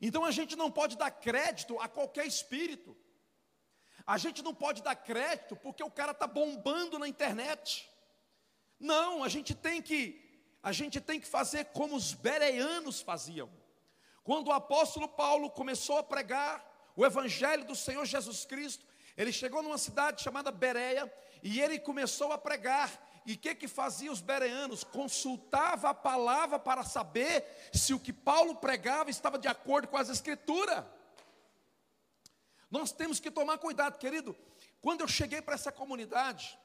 [0.00, 2.96] Então a gente não pode dar crédito a qualquer espírito.
[4.06, 7.90] A gente não pode dar crédito porque o cara está bombando na internet.
[8.78, 10.22] Não, a gente tem que
[10.62, 13.48] a gente tem que fazer como os bereanos faziam.
[14.24, 16.64] Quando o apóstolo Paulo começou a pregar
[16.96, 18.84] o evangelho do Senhor Jesus Cristo,
[19.16, 22.90] ele chegou numa cidade chamada Bereia e ele começou a pregar
[23.26, 24.84] e o que que fazia os bereanos?
[24.84, 30.08] Consultava a palavra para saber se o que Paulo pregava estava de acordo com as
[30.08, 30.84] escrituras.
[32.70, 34.36] Nós temos que tomar cuidado, querido.
[34.80, 36.56] Quando eu cheguei para essa comunidade,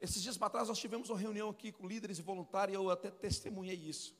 [0.00, 2.90] esses dias para trás nós tivemos uma reunião aqui com líderes e voluntários, e eu
[2.90, 4.16] até testemunhei isso.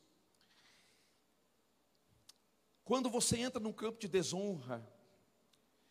[2.84, 4.88] Quando você entra num campo de desonra,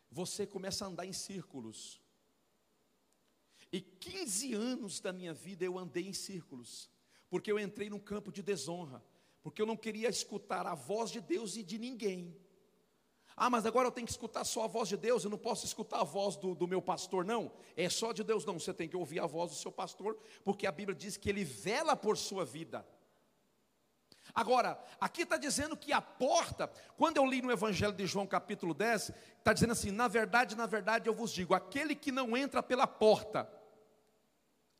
[0.09, 2.00] você começa a andar em círculos.
[3.71, 6.89] E 15 anos da minha vida eu andei em círculos,
[7.29, 9.03] porque eu entrei num campo de desonra,
[9.41, 12.35] porque eu não queria escutar a voz de Deus e de ninguém.
[13.35, 15.65] Ah, mas agora eu tenho que escutar só a voz de Deus, eu não posso
[15.65, 17.51] escutar a voz do, do, meu pastor, não.
[17.77, 18.59] É só de Deus, não.
[18.59, 21.43] Você tem que ouvir a voz do seu pastor, porque a Bíblia diz que ele
[21.43, 22.85] vela por sua vida.
[24.33, 28.73] Agora, aqui está dizendo que a porta, quando eu li no Evangelho de João capítulo
[28.73, 32.61] 10, está dizendo assim: na verdade, na verdade eu vos digo, aquele que não entra
[32.61, 33.49] pela porta,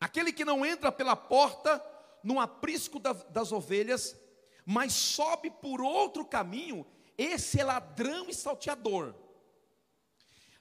[0.01, 1.79] Aquele que não entra pela porta
[2.23, 4.19] no aprisco das ovelhas,
[4.65, 6.83] mas sobe por outro caminho,
[7.15, 9.13] esse é ladrão e salteador.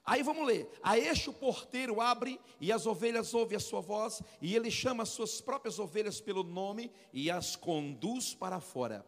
[0.05, 4.21] Aí vamos ler: A este o porteiro abre, e as ovelhas ouvem a sua voz,
[4.39, 9.03] e ele chama as suas próprias ovelhas pelo nome e as conduz para fora.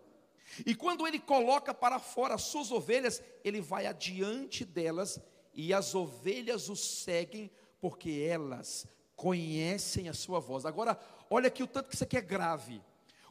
[0.66, 5.20] E quando ele coloca para fora as suas ovelhas, ele vai adiante delas,
[5.54, 10.66] e as ovelhas o seguem, porque elas conhecem a sua voz.
[10.66, 11.00] Agora,
[11.30, 12.82] olha aqui o tanto que isso aqui é grave.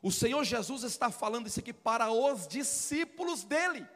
[0.02, 3.86] O Senhor Jesus está falando isso aqui para os discípulos dele.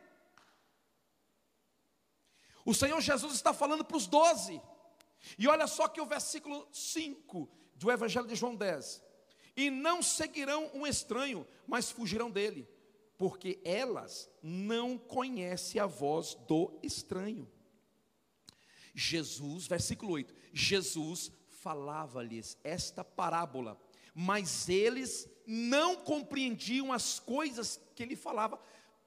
[2.64, 4.60] O Senhor Jesus está falando para os doze.
[5.38, 9.02] E olha só que o versículo 5 do Evangelho de João 10.
[9.56, 12.68] E não seguirão um estranho, mas fugirão dele,
[13.16, 17.50] porque elas não conhecem a voz do estranho.
[18.94, 21.30] Jesus, versículo 8: Jesus
[21.66, 23.76] falava-lhes esta parábola,
[24.14, 28.56] mas eles não compreendiam as coisas que ele falava.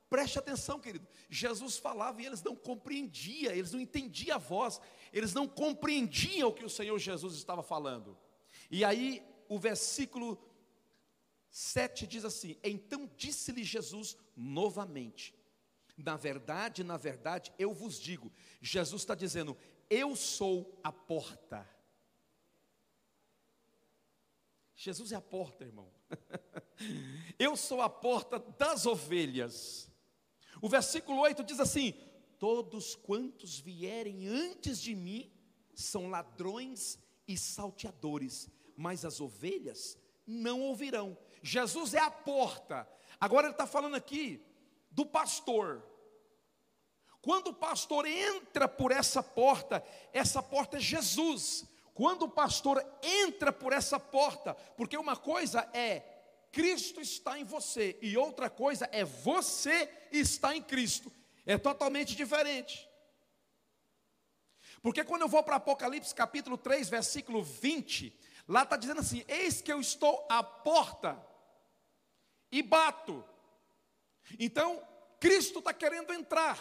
[0.10, 1.08] Preste atenção, querido.
[1.30, 4.82] Jesus falava e eles não compreendiam, eles não entendiam a voz,
[5.14, 8.18] eles não compreendiam o que o Senhor Jesus estava falando.
[8.70, 10.38] E aí, o versículo
[11.50, 15.34] 7 diz assim: Então disse-lhe Jesus novamente:
[15.96, 18.30] Na verdade, na verdade, eu vos digo,
[18.62, 19.56] Jesus está dizendo:
[19.90, 21.79] Eu sou a porta.
[24.82, 25.92] Jesus é a porta, irmão.
[27.38, 29.92] Eu sou a porta das ovelhas.
[30.62, 31.94] O versículo 8 diz assim:
[32.38, 35.30] Todos quantos vierem antes de mim
[35.76, 41.18] são ladrões e salteadores, mas as ovelhas não ouvirão.
[41.44, 42.90] Jesus é a porta.
[43.20, 44.42] Agora ele está falando aqui
[44.90, 45.86] do pastor.
[47.22, 51.68] Quando o pastor entra por essa porta, essa porta é Jesus.
[52.00, 56.00] Quando o pastor entra por essa porta, porque uma coisa é
[56.50, 61.12] Cristo está em você e outra coisa é você está em Cristo.
[61.46, 62.90] É totalmente diferente.
[64.82, 69.62] Porque quando eu vou para Apocalipse capítulo 3, versículo 20, lá está dizendo assim: Eis
[69.62, 71.22] que eu estou à porta
[72.50, 73.26] e bato.
[74.40, 74.82] Então,
[75.20, 76.58] Cristo está querendo entrar.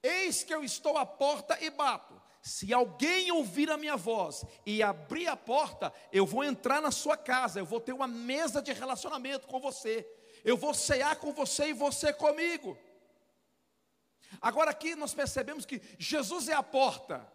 [0.00, 2.22] Eis que eu estou à porta e bato.
[2.44, 7.16] Se alguém ouvir a minha voz e abrir a porta, eu vou entrar na sua
[7.16, 10.06] casa, eu vou ter uma mesa de relacionamento com você,
[10.44, 12.76] eu vou cear com você e você comigo.
[14.42, 17.26] Agora aqui nós percebemos que Jesus é a porta,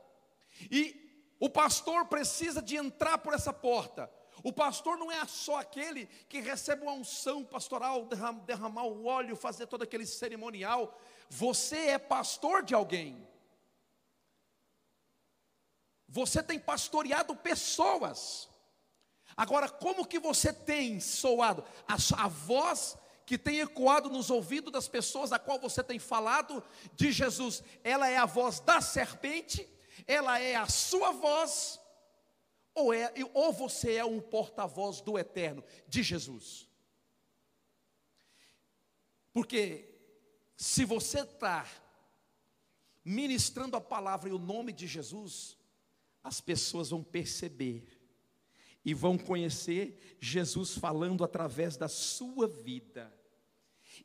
[0.70, 4.12] e o pastor precisa de entrar por essa porta.
[4.44, 8.08] O pastor não é só aquele que recebe uma unção pastoral,
[8.46, 10.96] derramar o óleo, fazer todo aquele cerimonial.
[11.28, 13.28] Você é pastor de alguém.
[16.10, 18.50] Você tem pastoreado pessoas.
[19.38, 21.64] Agora, como que você tem soado?
[21.88, 26.64] A, a, voz que tem ecoado nos ouvidos das pessoas a qual você tem falado
[26.94, 29.70] de Jesus, ela é a voz da serpente,
[30.08, 31.80] ela é a sua voz,
[32.74, 36.68] ou, é, ou você é um porta-voz do eterno, de Jesus.
[39.32, 39.88] Porque
[40.58, 41.68] se você está
[43.06, 45.59] ministrando a palavra e o nome de Jesus,
[46.24, 47.88] as pessoas vão perceber
[48.84, 53.14] e vão conhecer Jesus falando através da sua vida.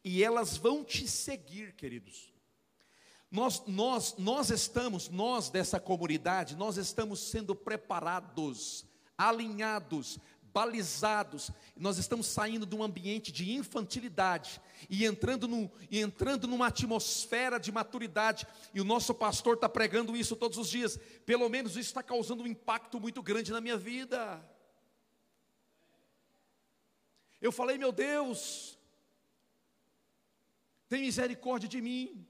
[0.05, 2.33] E elas vão te seguir, queridos.
[3.31, 8.85] Nós, nós, nós estamos, nós dessa comunidade, nós estamos sendo preparados,
[9.19, 10.19] alinhados
[10.55, 16.69] balizados, nós estamos saindo de um ambiente de infantilidade e entrando, no, e entrando numa
[16.69, 21.73] atmosfera de maturidade, e o nosso pastor está pregando isso todos os dias, pelo menos
[21.73, 24.49] isso está causando um impacto muito grande na minha vida.
[27.43, 28.79] Eu falei, meu Deus,
[30.89, 32.25] tem misericórdia de mim.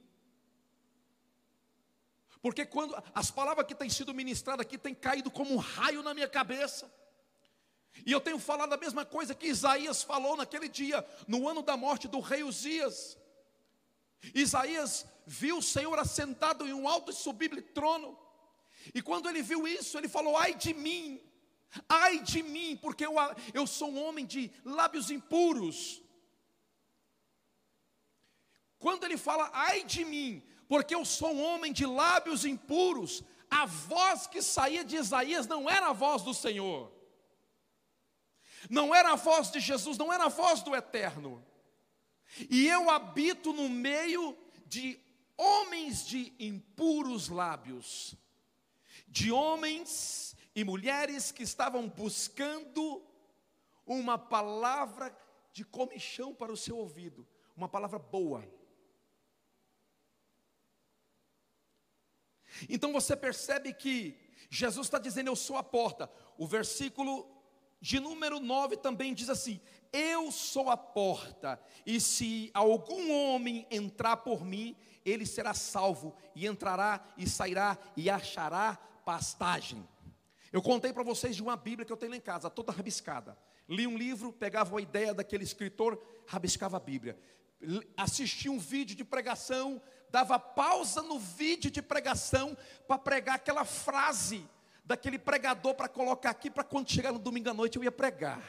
[2.41, 6.15] Porque quando as palavras que têm sido ministradas aqui têm caído como um raio na
[6.15, 6.91] minha cabeça.
[8.05, 11.77] E eu tenho falado a mesma coisa que Isaías falou naquele dia, no ano da
[11.77, 13.17] morte do rei Uzias.
[14.35, 18.19] Isaías viu o Senhor assentado em um alto e sublime trono.
[18.95, 21.21] E quando ele viu isso, ele falou: Ai de mim,
[21.89, 23.15] ai de mim, porque eu,
[23.53, 26.03] eu sou um homem de lábios impuros.
[28.79, 33.65] Quando ele fala, ai de mim, porque eu sou um homem de lábios impuros, a
[33.65, 36.94] voz que saía de Isaías não era a voz do Senhor
[38.71, 41.45] não era a voz de Jesus, não era a voz do Eterno.
[42.51, 45.01] E eu habito no meio de
[45.37, 48.15] homens de impuros lábios,
[49.07, 53.05] de homens e mulheres que estavam buscando
[53.87, 55.17] uma palavra
[55.53, 58.45] de comichão para o seu ouvido, uma palavra boa.
[62.69, 66.11] Então você percebe que Jesus está dizendo: Eu sou a porta.
[66.39, 67.34] O versículo
[67.81, 69.61] de número 9 também diz assim:
[69.93, 76.47] Eu sou a porta, e se algum homem entrar por mim, ele será salvo, e
[76.47, 79.87] entrará e sairá e achará pastagem.
[80.53, 83.37] Eu contei para vocês de uma Bíblia que eu tenho lá em casa, toda rabiscada.
[83.69, 87.19] Li um livro, pegava a ideia daquele escritor, rabiscava a Bíblia.
[87.97, 92.57] Assisti um vídeo de pregação, dava pausa no vídeo de pregação
[92.87, 94.47] para pregar aquela frase
[94.85, 98.43] daquele pregador para colocar aqui, para quando chegar no domingo à noite eu ia pregar.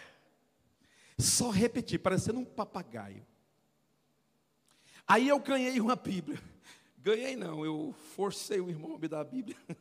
[1.18, 3.26] Só repetir, parecendo um papagaio.
[5.08, 6.42] Aí eu ganhei uma Bíblia.
[6.98, 9.56] Ganhei não, eu forcei o irmão a me dar a Bíblia.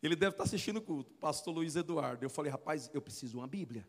[0.00, 2.24] Ele deve estar assistindo o culto, pastor Luiz Eduardo.
[2.24, 3.86] Eu falei, rapaz, eu preciso de uma Bíblia.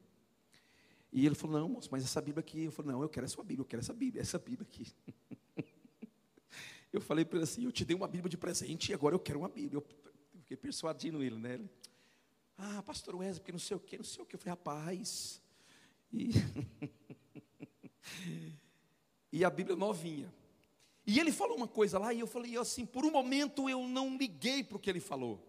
[1.14, 2.66] E ele falou, não, moço, mas essa Bíblia aqui.
[2.66, 4.88] Eu falei, não, eu quero essa Bíblia, eu quero essa Bíblia, essa Bíblia aqui.
[6.92, 9.20] Eu falei para ele assim, eu te dei uma Bíblia de presente e agora eu
[9.20, 9.78] quero uma Bíblia.
[9.78, 9.86] Eu
[10.50, 11.54] Fiquei persuadindo ele, né?
[11.54, 11.70] Ele,
[12.58, 14.34] ah, pastor Wesley, porque não sei o que, não sei o que.
[14.34, 15.40] Eu falei, rapaz.
[16.12, 16.32] E,
[19.32, 20.34] e a Bíblia novinha.
[21.06, 24.18] E ele falou uma coisa lá, e eu falei assim, por um momento eu não
[24.18, 25.40] liguei para o que ele falou.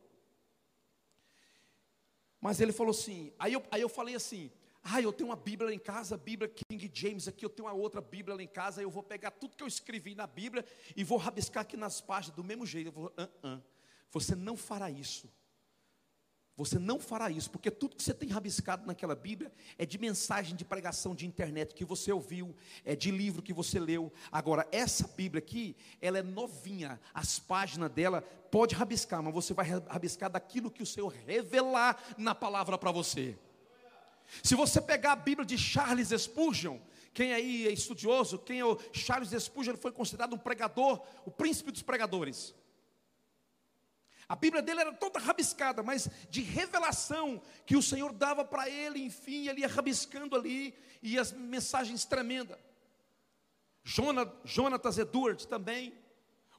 [2.39, 4.51] Mas ele falou assim, aí eu, aí eu falei assim,
[4.83, 7.75] Ah, eu tenho uma Bíblia lá em casa, Bíblia King James aqui, eu tenho uma
[7.75, 10.63] outra Bíblia lá em casa, eu vou pegar tudo que eu escrevi na Bíblia
[10.95, 12.89] e vou rabiscar aqui nas páginas do mesmo jeito.
[12.89, 13.63] Eu vou, uh -uh.
[14.11, 15.29] Você não fará isso.
[16.61, 20.55] Você não fará isso, porque tudo que você tem rabiscado naquela Bíblia é de mensagem
[20.55, 22.55] de pregação de internet que você ouviu,
[22.85, 24.13] é de livro que você leu.
[24.31, 29.65] Agora, essa Bíblia aqui, ela é novinha, as páginas dela pode rabiscar, mas você vai
[29.65, 33.39] rabiscar daquilo que o Senhor revelar na palavra para você.
[34.43, 36.79] Se você pegar a Bíblia de Charles Spurgeon,
[37.15, 41.73] quem aí é estudioso, quem é o Charles Spurgeon foi considerado um pregador, o príncipe
[41.73, 42.55] dos pregadores.
[44.31, 49.01] A Bíblia dele era toda rabiscada, mas de revelação que o Senhor dava para ele,
[49.01, 50.73] enfim, ele ia rabiscando ali,
[51.03, 52.57] e as mensagens tremendas.
[53.83, 55.93] Jonatas Edwards também,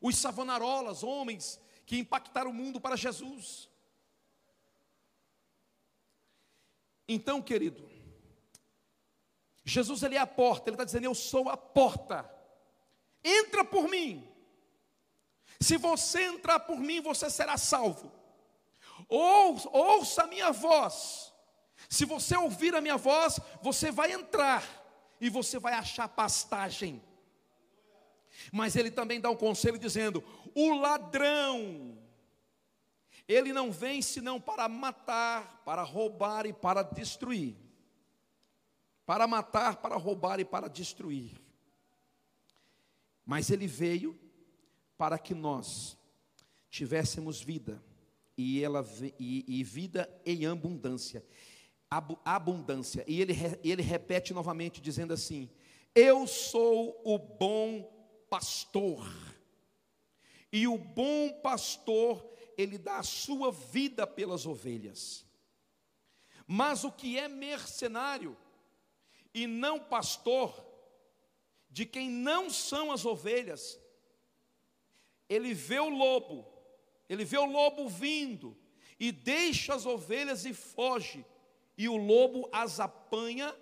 [0.01, 3.69] os Savonarolas, homens que impactaram o mundo para Jesus.
[7.07, 7.89] Então, querido,
[9.63, 12.29] Jesus ele é a porta, ele está dizendo: Eu sou a porta,
[13.23, 14.29] entra por mim.
[15.61, 18.11] Se você entrar por mim, você será salvo.
[19.07, 21.31] Ou, ouça a minha voz.
[21.87, 24.63] Se você ouvir a minha voz, você vai entrar
[25.21, 26.99] e você vai achar pastagem.
[28.51, 30.23] Mas ele também dá um conselho dizendo:
[30.55, 31.95] o ladrão,
[33.27, 37.55] ele não vem senão para matar, para roubar e para destruir.
[39.05, 41.39] Para matar, para roubar e para destruir.
[43.23, 44.19] Mas ele veio
[45.01, 45.97] para que nós
[46.69, 47.83] tivéssemos vida
[48.37, 48.87] e, ela,
[49.17, 51.25] e, e vida em abundância.
[52.23, 53.03] abundância.
[53.07, 53.33] E ele,
[53.63, 55.49] ele repete novamente, dizendo assim:
[55.95, 57.81] Eu sou o bom
[58.29, 59.11] pastor.
[60.51, 62.23] E o bom pastor,
[62.55, 65.25] ele dá a sua vida pelas ovelhas.
[66.45, 68.37] Mas o que é mercenário
[69.33, 70.63] e não pastor,
[71.71, 73.80] de quem não são as ovelhas,
[75.31, 76.45] ele vê o lobo,
[77.07, 78.57] ele vê o lobo vindo,
[78.99, 81.25] e deixa as ovelhas e foge,
[81.77, 83.55] e o lobo as apanha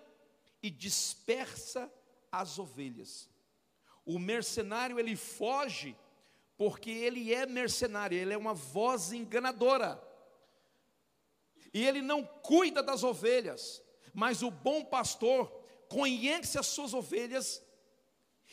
[0.60, 1.88] e dispersa
[2.30, 3.30] as ovelhas.
[4.04, 5.96] O mercenário ele foge
[6.56, 10.02] porque ele é mercenário, ele é uma voz enganadora.
[11.72, 13.80] E ele não cuida das ovelhas,
[14.12, 15.48] mas o bom pastor
[15.88, 17.62] conhece as suas ovelhas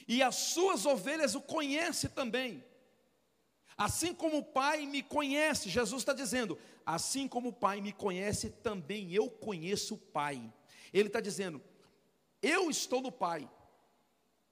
[0.07, 2.63] e as suas ovelhas o conhece também.
[3.77, 8.49] Assim como o Pai me conhece, Jesus está dizendo, assim como o Pai me conhece,
[8.49, 10.41] também eu conheço o Pai.
[10.91, 11.61] Ele está dizendo,
[12.41, 13.47] eu estou no Pai,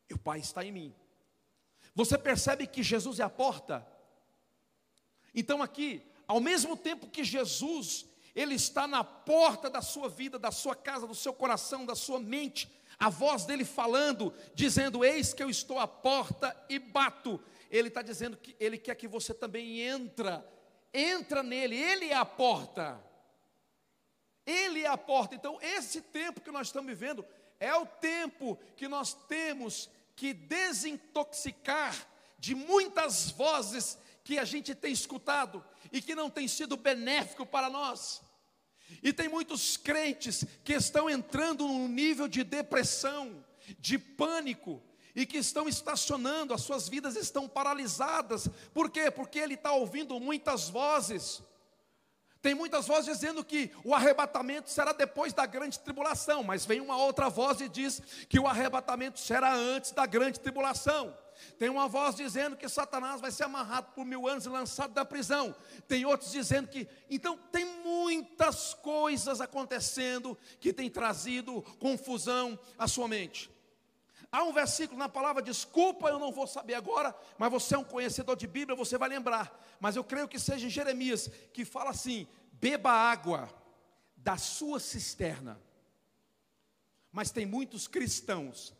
[0.08, 0.96] e o Pai está em mim.
[1.96, 3.88] Você percebe que Jesus é a porta?
[5.34, 8.06] Então aqui, ao mesmo tempo que Jesus,
[8.36, 12.20] ele está na porta da sua vida, da sua casa, do seu coração, da sua
[12.20, 12.70] mente,
[13.00, 18.02] a voz dele falando, dizendo: Eis que eu estou à porta e bato ele está
[18.02, 20.46] dizendo que ele quer que você também entra,
[20.94, 23.04] entra nele, ele é a porta.
[24.46, 25.36] Ele é a porta.
[25.36, 27.26] Então, esse tempo que nós estamos vivendo
[27.60, 31.96] é o tempo que nós temos que desintoxicar
[32.38, 37.70] de muitas vozes que a gente tem escutado e que não tem sido benéfico para
[37.70, 38.22] nós.
[39.02, 43.44] E tem muitos crentes que estão entrando num nível de depressão,
[43.80, 44.82] de pânico,
[45.16, 48.50] e que estão estacionando, as suas vidas estão paralisadas.
[48.74, 49.10] Por quê?
[49.10, 51.42] Porque ele está ouvindo muitas vozes.
[52.42, 56.96] Tem muitas vozes dizendo que o arrebatamento será depois da grande tribulação, mas vem uma
[56.96, 58.00] outra voz e diz
[58.30, 61.18] que o arrebatamento será antes da grande tribulação.
[61.58, 65.04] Tem uma voz dizendo que Satanás vai ser amarrado por mil anos e lançado da
[65.04, 65.56] prisão.
[65.88, 66.88] Tem outros dizendo que.
[67.10, 73.55] Então, tem muitas coisas acontecendo que tem trazido confusão à sua mente.
[74.36, 77.86] Há um versículo na palavra, desculpa, eu não vou saber agora, mas você é um
[77.86, 79.58] conhecedor de Bíblia, você vai lembrar.
[79.80, 83.50] Mas eu creio que seja em Jeremias, que fala assim: beba água
[84.18, 85.58] da sua cisterna.
[87.14, 88.74] Mas tem muitos cristãos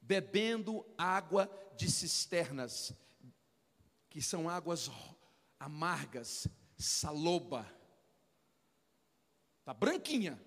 [0.00, 2.94] bebendo água de cisternas,
[4.08, 4.90] que são águas
[5.60, 6.48] amargas,
[6.78, 7.70] saloba,
[9.58, 10.42] está branquinha.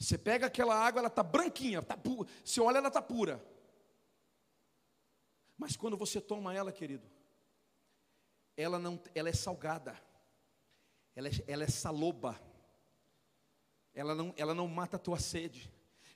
[0.00, 1.96] Você pega aquela água, ela está branquinha, tá
[2.44, 3.40] você olha, ela está pura.
[5.58, 7.06] Mas quando você toma ela, querido,
[8.56, 10.00] ela não, ela é salgada,
[11.14, 12.40] ela é, ela é saloba,
[13.92, 15.70] ela não, ela não mata a tua sede.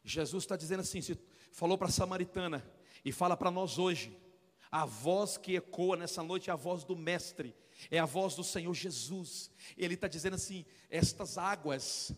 [0.04, 1.18] Jesus está dizendo assim, se,
[1.50, 2.64] falou para a samaritana
[3.04, 4.16] e fala para nós hoje,
[4.70, 7.54] a voz que ecoa nessa noite é a voz do Mestre,
[7.90, 9.50] é a voz do Senhor Jesus.
[9.76, 12.12] Ele está dizendo assim: estas águas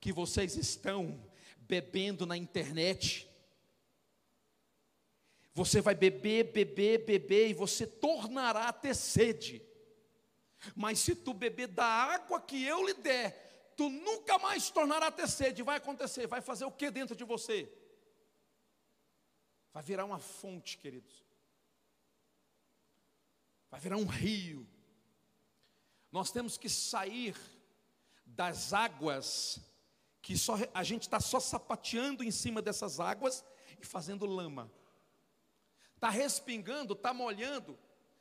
[0.00, 1.20] que vocês estão
[1.58, 3.28] bebendo na internet.
[5.58, 9.60] Você vai beber, beber, beber e você tornará a ter sede.
[10.76, 15.10] Mas se tu beber da água que eu lhe der, tu nunca mais tornará a
[15.10, 15.64] ter sede.
[15.64, 17.68] Vai acontecer, vai fazer o que dentro de você?
[19.72, 21.26] Vai virar uma fonte, queridos.
[23.68, 24.64] Vai virar um rio.
[26.12, 27.36] Nós temos que sair
[28.24, 29.58] das águas
[30.22, 33.44] que só a gente está só sapateando em cima dessas águas
[33.80, 34.70] e fazendo lama.
[35.98, 37.76] Está respingando, está molhando,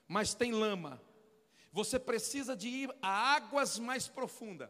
[0.07, 0.99] mas tem lama.
[1.71, 4.67] Você precisa de ir a águas mais profundas.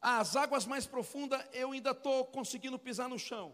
[0.00, 3.52] As águas mais profundas eu ainda estou conseguindo pisar no chão.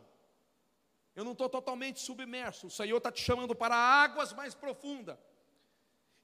[1.16, 2.68] Eu não estou totalmente submerso.
[2.68, 5.18] O Senhor está te chamando para águas mais profundas.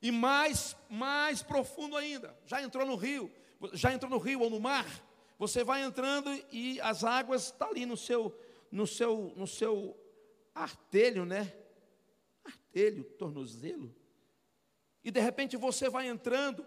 [0.00, 2.38] E mais, mais profundo ainda.
[2.46, 3.32] Já entrou no rio,
[3.72, 4.86] já entrou no rio ou no mar.
[5.40, 8.32] Você vai entrando e as águas estão tá ali no seu,
[8.70, 10.00] no seu, no seu
[10.54, 11.52] artelho, né?
[12.44, 13.94] Artelho, tornozelo.
[15.04, 16.66] E de repente você vai entrando,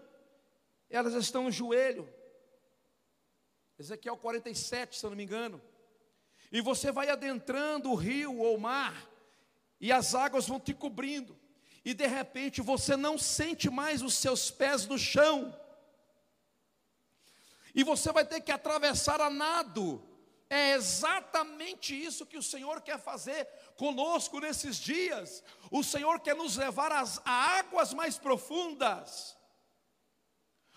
[0.90, 2.08] elas estão no joelho.
[3.78, 5.60] Ezequiel 47, se eu não me engano.
[6.52, 9.10] E você vai adentrando o rio ou o mar,
[9.80, 11.38] e as águas vão te cobrindo.
[11.84, 15.54] E de repente você não sente mais os seus pés no chão.
[17.74, 20.02] E você vai ter que atravessar a nado.
[20.48, 25.42] É exatamente isso que o Senhor quer fazer conosco nesses dias.
[25.70, 29.36] O Senhor quer nos levar às, águas mais profundas.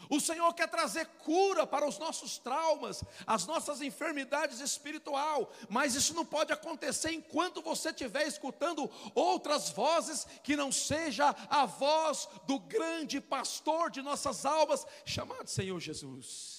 [0.10, 6.14] O Senhor quer trazer cura para os nossos traumas, as nossas enfermidades espiritual, mas isso
[6.14, 12.60] não pode acontecer enquanto você estiver escutando outras vozes que não seja a voz do
[12.60, 16.59] grande pastor de nossas almas, chamado Senhor Jesus.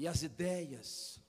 [0.00, 1.20] E as ideias,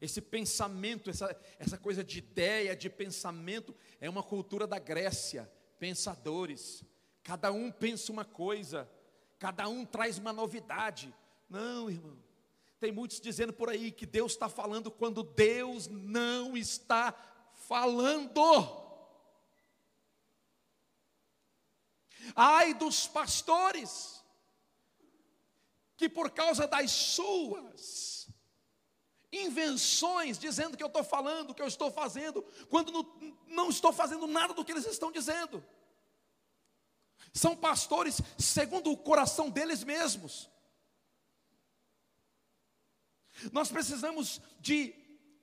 [0.00, 5.48] esse pensamento, essa, essa coisa de ideia, de pensamento, é uma cultura da Grécia,
[5.78, 6.82] pensadores.
[7.22, 8.90] Cada um pensa uma coisa,
[9.38, 11.14] cada um traz uma novidade.
[11.48, 12.18] Não, irmão.
[12.80, 17.12] Tem muitos dizendo por aí que Deus está falando quando Deus não está
[17.52, 18.42] falando.
[22.34, 24.21] Ai dos pastores
[26.02, 28.28] que por causa das suas
[29.32, 34.26] invenções, dizendo que eu estou falando, que eu estou fazendo, quando não, não estou fazendo
[34.26, 35.64] nada do que eles estão dizendo.
[37.32, 40.50] São pastores segundo o coração deles mesmos.
[43.52, 44.92] Nós precisamos de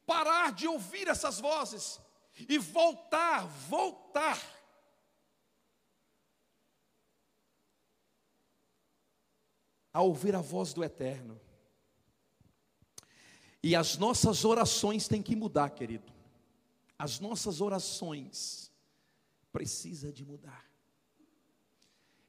[0.06, 2.02] parar de ouvir essas vozes
[2.50, 4.38] e voltar, voltar
[9.94, 11.40] a ouvir a voz do Eterno.
[13.62, 16.12] E as nossas orações têm que mudar, querido.
[16.98, 18.72] As nossas orações
[19.52, 20.70] precisa de mudar.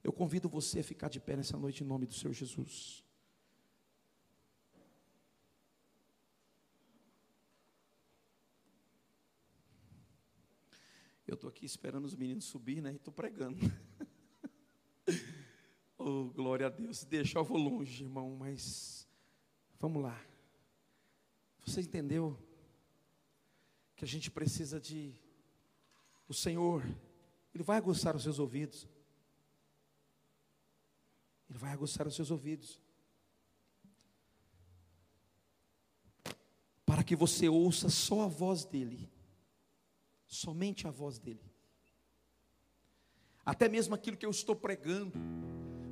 [0.02, 3.04] Eu convido você a ficar de pé nessa noite em nome do Senhor Jesus.
[11.26, 12.92] Eu estou aqui esperando os meninos subir, né?
[12.92, 13.56] E estou pregando.
[16.02, 17.04] Oh, glória a Deus.
[17.04, 19.06] Deixa eu vou longe, irmão, mas
[19.78, 20.18] vamos lá.
[21.66, 22.38] Você entendeu
[23.94, 25.14] que a gente precisa de
[26.26, 26.82] o Senhor,
[27.54, 28.88] ele vai aguçar os seus ouvidos.
[31.50, 32.80] Ele vai aguçar os seus ouvidos.
[36.86, 39.06] Para que você ouça só a voz dele.
[40.26, 41.44] Somente a voz dele.
[43.44, 45.12] Até mesmo aquilo que eu estou pregando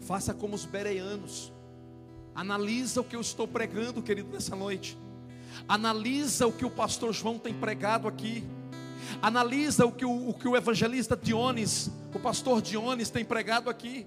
[0.00, 1.52] Faça como os bereanos.
[2.34, 4.96] Analisa o que eu estou pregando, querido, nessa noite.
[5.66, 8.44] Analisa o que o pastor João tem pregado aqui.
[9.20, 14.06] Analisa o que o, o que o evangelista Dionis, o pastor Dionis tem pregado aqui.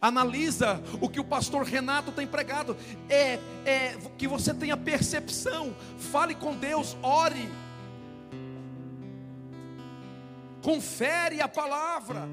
[0.00, 2.76] Analisa o que o pastor Renato tem pregado.
[3.08, 5.74] É, é que você tenha percepção.
[5.98, 7.48] Fale com Deus, ore.
[10.62, 12.28] Confere a palavra.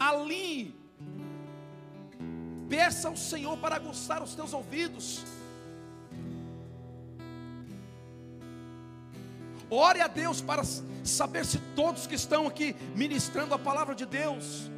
[0.00, 0.81] Ali
[2.68, 5.24] Peça ao Senhor para aguçar os teus ouvidos.
[9.70, 10.62] Ore a Deus para
[11.02, 14.70] saber se todos que estão aqui ministrando a palavra de Deus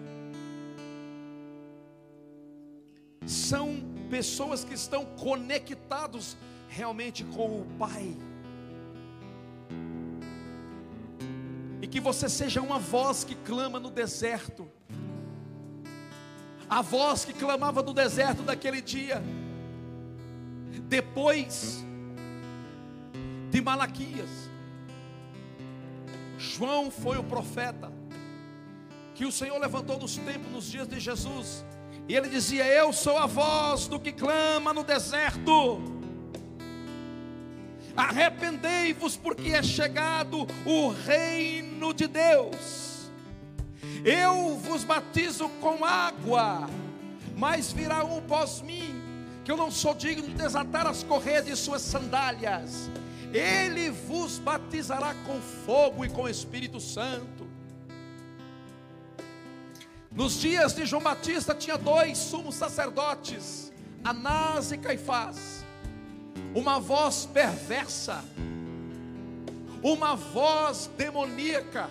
[3.26, 6.36] são pessoas que estão conectados
[6.68, 8.16] realmente com o Pai.
[11.82, 14.70] E que você seja uma voz que clama no deserto
[16.74, 19.22] a voz que clamava do deserto daquele dia.
[20.88, 21.84] Depois
[23.48, 24.50] de Malaquias,
[26.36, 27.92] João foi o profeta
[29.14, 31.64] que o Senhor levantou nos tempos, nos dias de Jesus,
[32.08, 35.80] e ele dizia: Eu sou a voz do que clama no deserto.
[37.96, 42.93] Arrependei-vos, porque é chegado o reino de Deus.
[44.04, 46.68] Eu vos batizo com água,
[47.36, 49.02] mas virá um pós mim,
[49.44, 52.90] que eu não sou digno de desatar as correias de suas sandálias.
[53.32, 57.48] Ele vos batizará com fogo e com Espírito Santo.
[60.14, 63.72] Nos dias de João Batista tinha dois sumos sacerdotes,
[64.04, 65.64] Anás e Caifás.
[66.54, 68.24] Uma voz perversa,
[69.82, 71.90] uma voz demoníaca,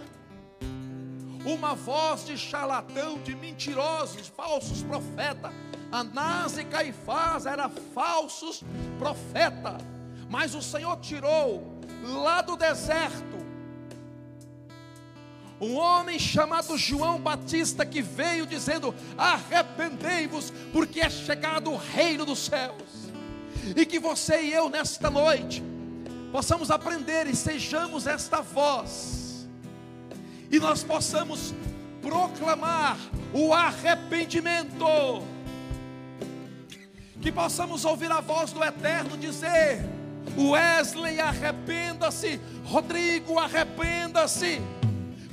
[1.45, 5.51] uma voz de charlatão, de mentirosos, falsos profetas.
[5.91, 8.63] Anás e Caifás eram falsos
[8.97, 9.81] profetas,
[10.29, 13.43] mas o Senhor tirou lá do deserto
[15.63, 22.39] um homem chamado João Batista que veio dizendo: Arrependei-vos, porque é chegado o reino dos
[22.39, 22.83] céus.
[23.75, 25.63] E que você e eu, nesta noite,
[26.33, 29.22] possamos aprender e sejamos esta voz,
[30.53, 31.51] e nós possamos
[31.99, 32.95] proclamar
[33.33, 34.85] o arrependimento,
[37.19, 39.83] que possamos ouvir a voz do Eterno dizer:
[40.37, 44.61] Wesley, arrependa-se, Rodrigo, arrependa-se.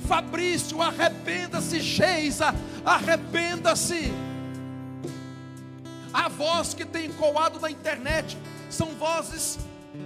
[0.07, 4.11] Fabrício, arrependa-se, Geisa, arrependa-se.
[6.11, 8.35] A voz que tem coado na internet
[8.71, 9.59] são vozes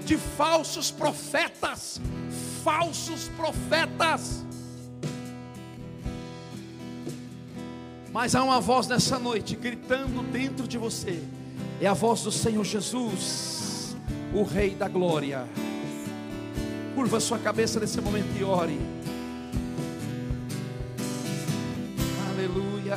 [0.05, 2.01] de falsos profetas,
[2.65, 4.44] falsos profetas.
[8.15, 11.21] Mas há uma voz nessa noite gritando dentro de você,
[11.81, 13.93] é a voz do Senhor Jesus,
[14.33, 15.45] o Rei da Glória.
[16.95, 18.79] Curva sua cabeça nesse momento e ore.
[22.29, 22.95] Aleluia.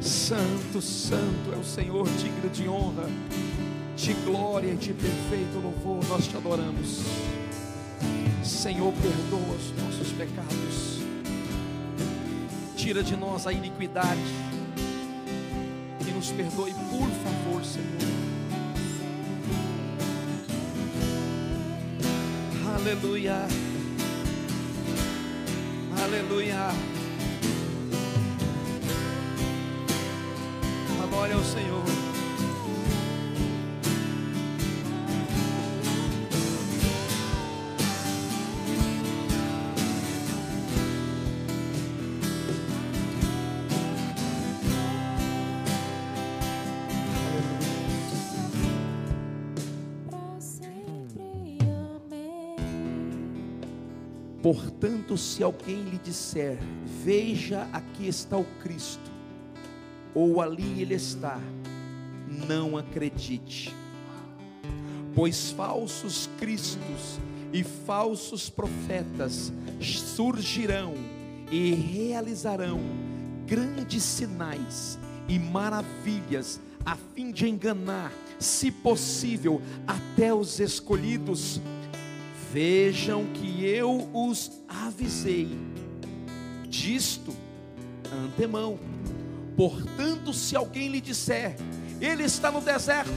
[0.00, 3.08] Santo, santo é o Senhor, digno de honra,
[3.96, 5.98] de glória e de perfeito louvor.
[6.08, 7.00] Nós te adoramos.
[8.44, 11.05] Senhor, perdoa os nossos pecados.
[12.86, 14.20] Tira de nós a iniquidade.
[16.06, 17.88] E nos perdoe, por favor, Senhor.
[22.76, 23.38] Aleluia.
[26.00, 26.70] Aleluia.
[31.10, 32.05] glória ao Senhor.
[54.86, 56.56] Portanto, se alguém lhe disser:
[57.02, 59.10] Veja, aqui está o Cristo
[60.14, 61.40] ou ali ele está,
[62.46, 63.74] não acredite,
[65.12, 67.18] pois falsos cristos
[67.52, 70.94] e falsos profetas surgirão
[71.50, 72.78] e realizarão
[73.44, 81.60] grandes sinais e maravilhas a fim de enganar, se possível, até os escolhidos.
[82.56, 85.46] Vejam que eu os avisei
[86.66, 87.36] disto
[88.10, 88.78] antemão.
[89.54, 91.54] Portanto, se alguém lhe disser,
[92.00, 93.12] ele está no deserto,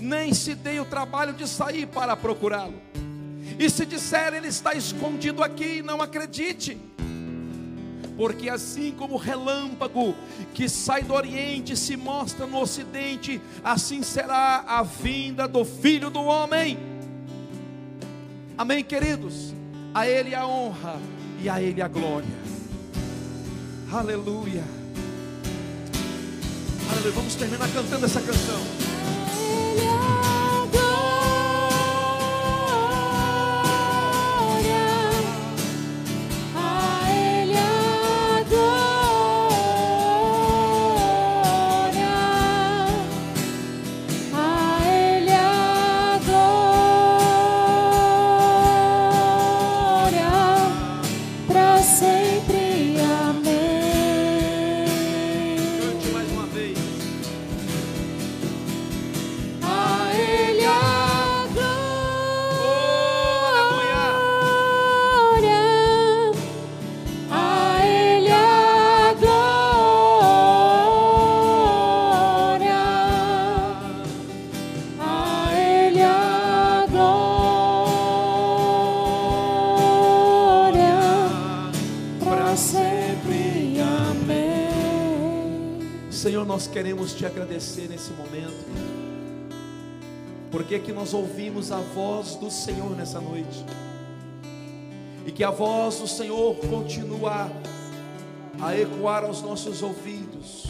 [0.00, 2.80] nem se dê o trabalho de sair para procurá-lo.
[3.58, 6.78] E se disser, ele está escondido aqui, não acredite.
[8.16, 10.14] Porque assim como o relâmpago
[10.54, 16.22] que sai do oriente se mostra no ocidente, assim será a vinda do filho do
[16.22, 16.89] homem.
[18.60, 19.54] Amém, queridos?
[19.94, 21.00] A Ele a honra
[21.42, 22.28] e a Ele a glória.
[23.90, 24.62] Aleluia.
[26.90, 27.12] Aleluia.
[27.14, 28.60] Vamos terminar cantando essa canção.
[87.10, 88.64] Queremos te agradecer nesse momento.
[90.50, 93.64] Porque que nós ouvimos a voz do Senhor nessa noite.
[95.26, 97.50] E que a voz do Senhor continua
[98.60, 100.66] a ecoar aos nossos ouvidos.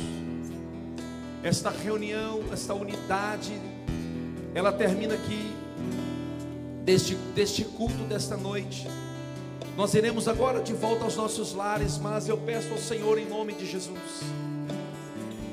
[1.42, 3.58] Esta reunião, esta unidade,
[4.54, 5.50] ela termina aqui,
[6.84, 8.86] deste, deste culto desta noite.
[9.76, 13.54] Nós iremos agora de volta aos nossos lares, mas eu peço ao Senhor em nome
[13.54, 14.22] de Jesus,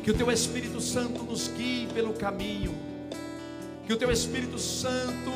[0.07, 2.73] que o Teu Espírito Santo nos guie pelo caminho,
[3.85, 5.33] que o Teu Espírito Santo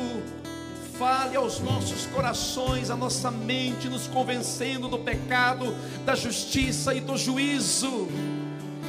[0.98, 5.74] fale aos nossos corações, à nossa mente, nos convencendo do pecado,
[6.06, 8.08] da justiça e do juízo.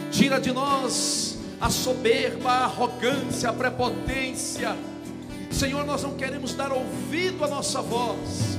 [0.10, 4.78] Tira de nós a soberba, a arrogância, a prepotência.
[5.52, 8.58] Senhor, nós não queremos dar ouvido à nossa voz,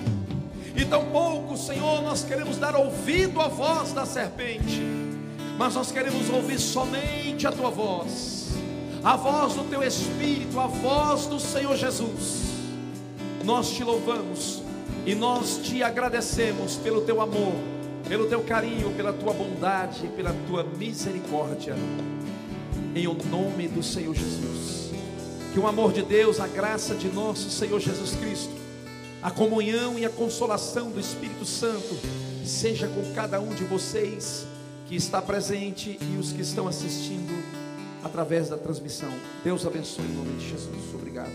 [0.76, 4.82] e tampouco, Senhor, nós queremos dar ouvido à voz da serpente,
[5.58, 8.48] mas nós queremos ouvir somente a tua voz,
[9.02, 12.54] a voz do teu Espírito, a voz do Senhor Jesus
[13.44, 14.62] nós te louvamos
[15.04, 17.52] e nós te agradecemos pelo teu amor,
[18.08, 21.76] pelo teu carinho, pela tua bondade, pela tua misericórdia.
[22.94, 24.90] Em o nome do Senhor Jesus.
[25.52, 28.52] Que o amor de Deus, a graça de nosso Senhor Jesus Cristo,
[29.22, 31.96] a comunhão e a consolação do Espírito Santo
[32.44, 34.46] seja com cada um de vocês
[34.86, 37.32] que está presente e os que estão assistindo
[38.02, 39.12] através da transmissão.
[39.42, 40.94] Deus abençoe em nome de Jesus.
[40.94, 41.32] Obrigado.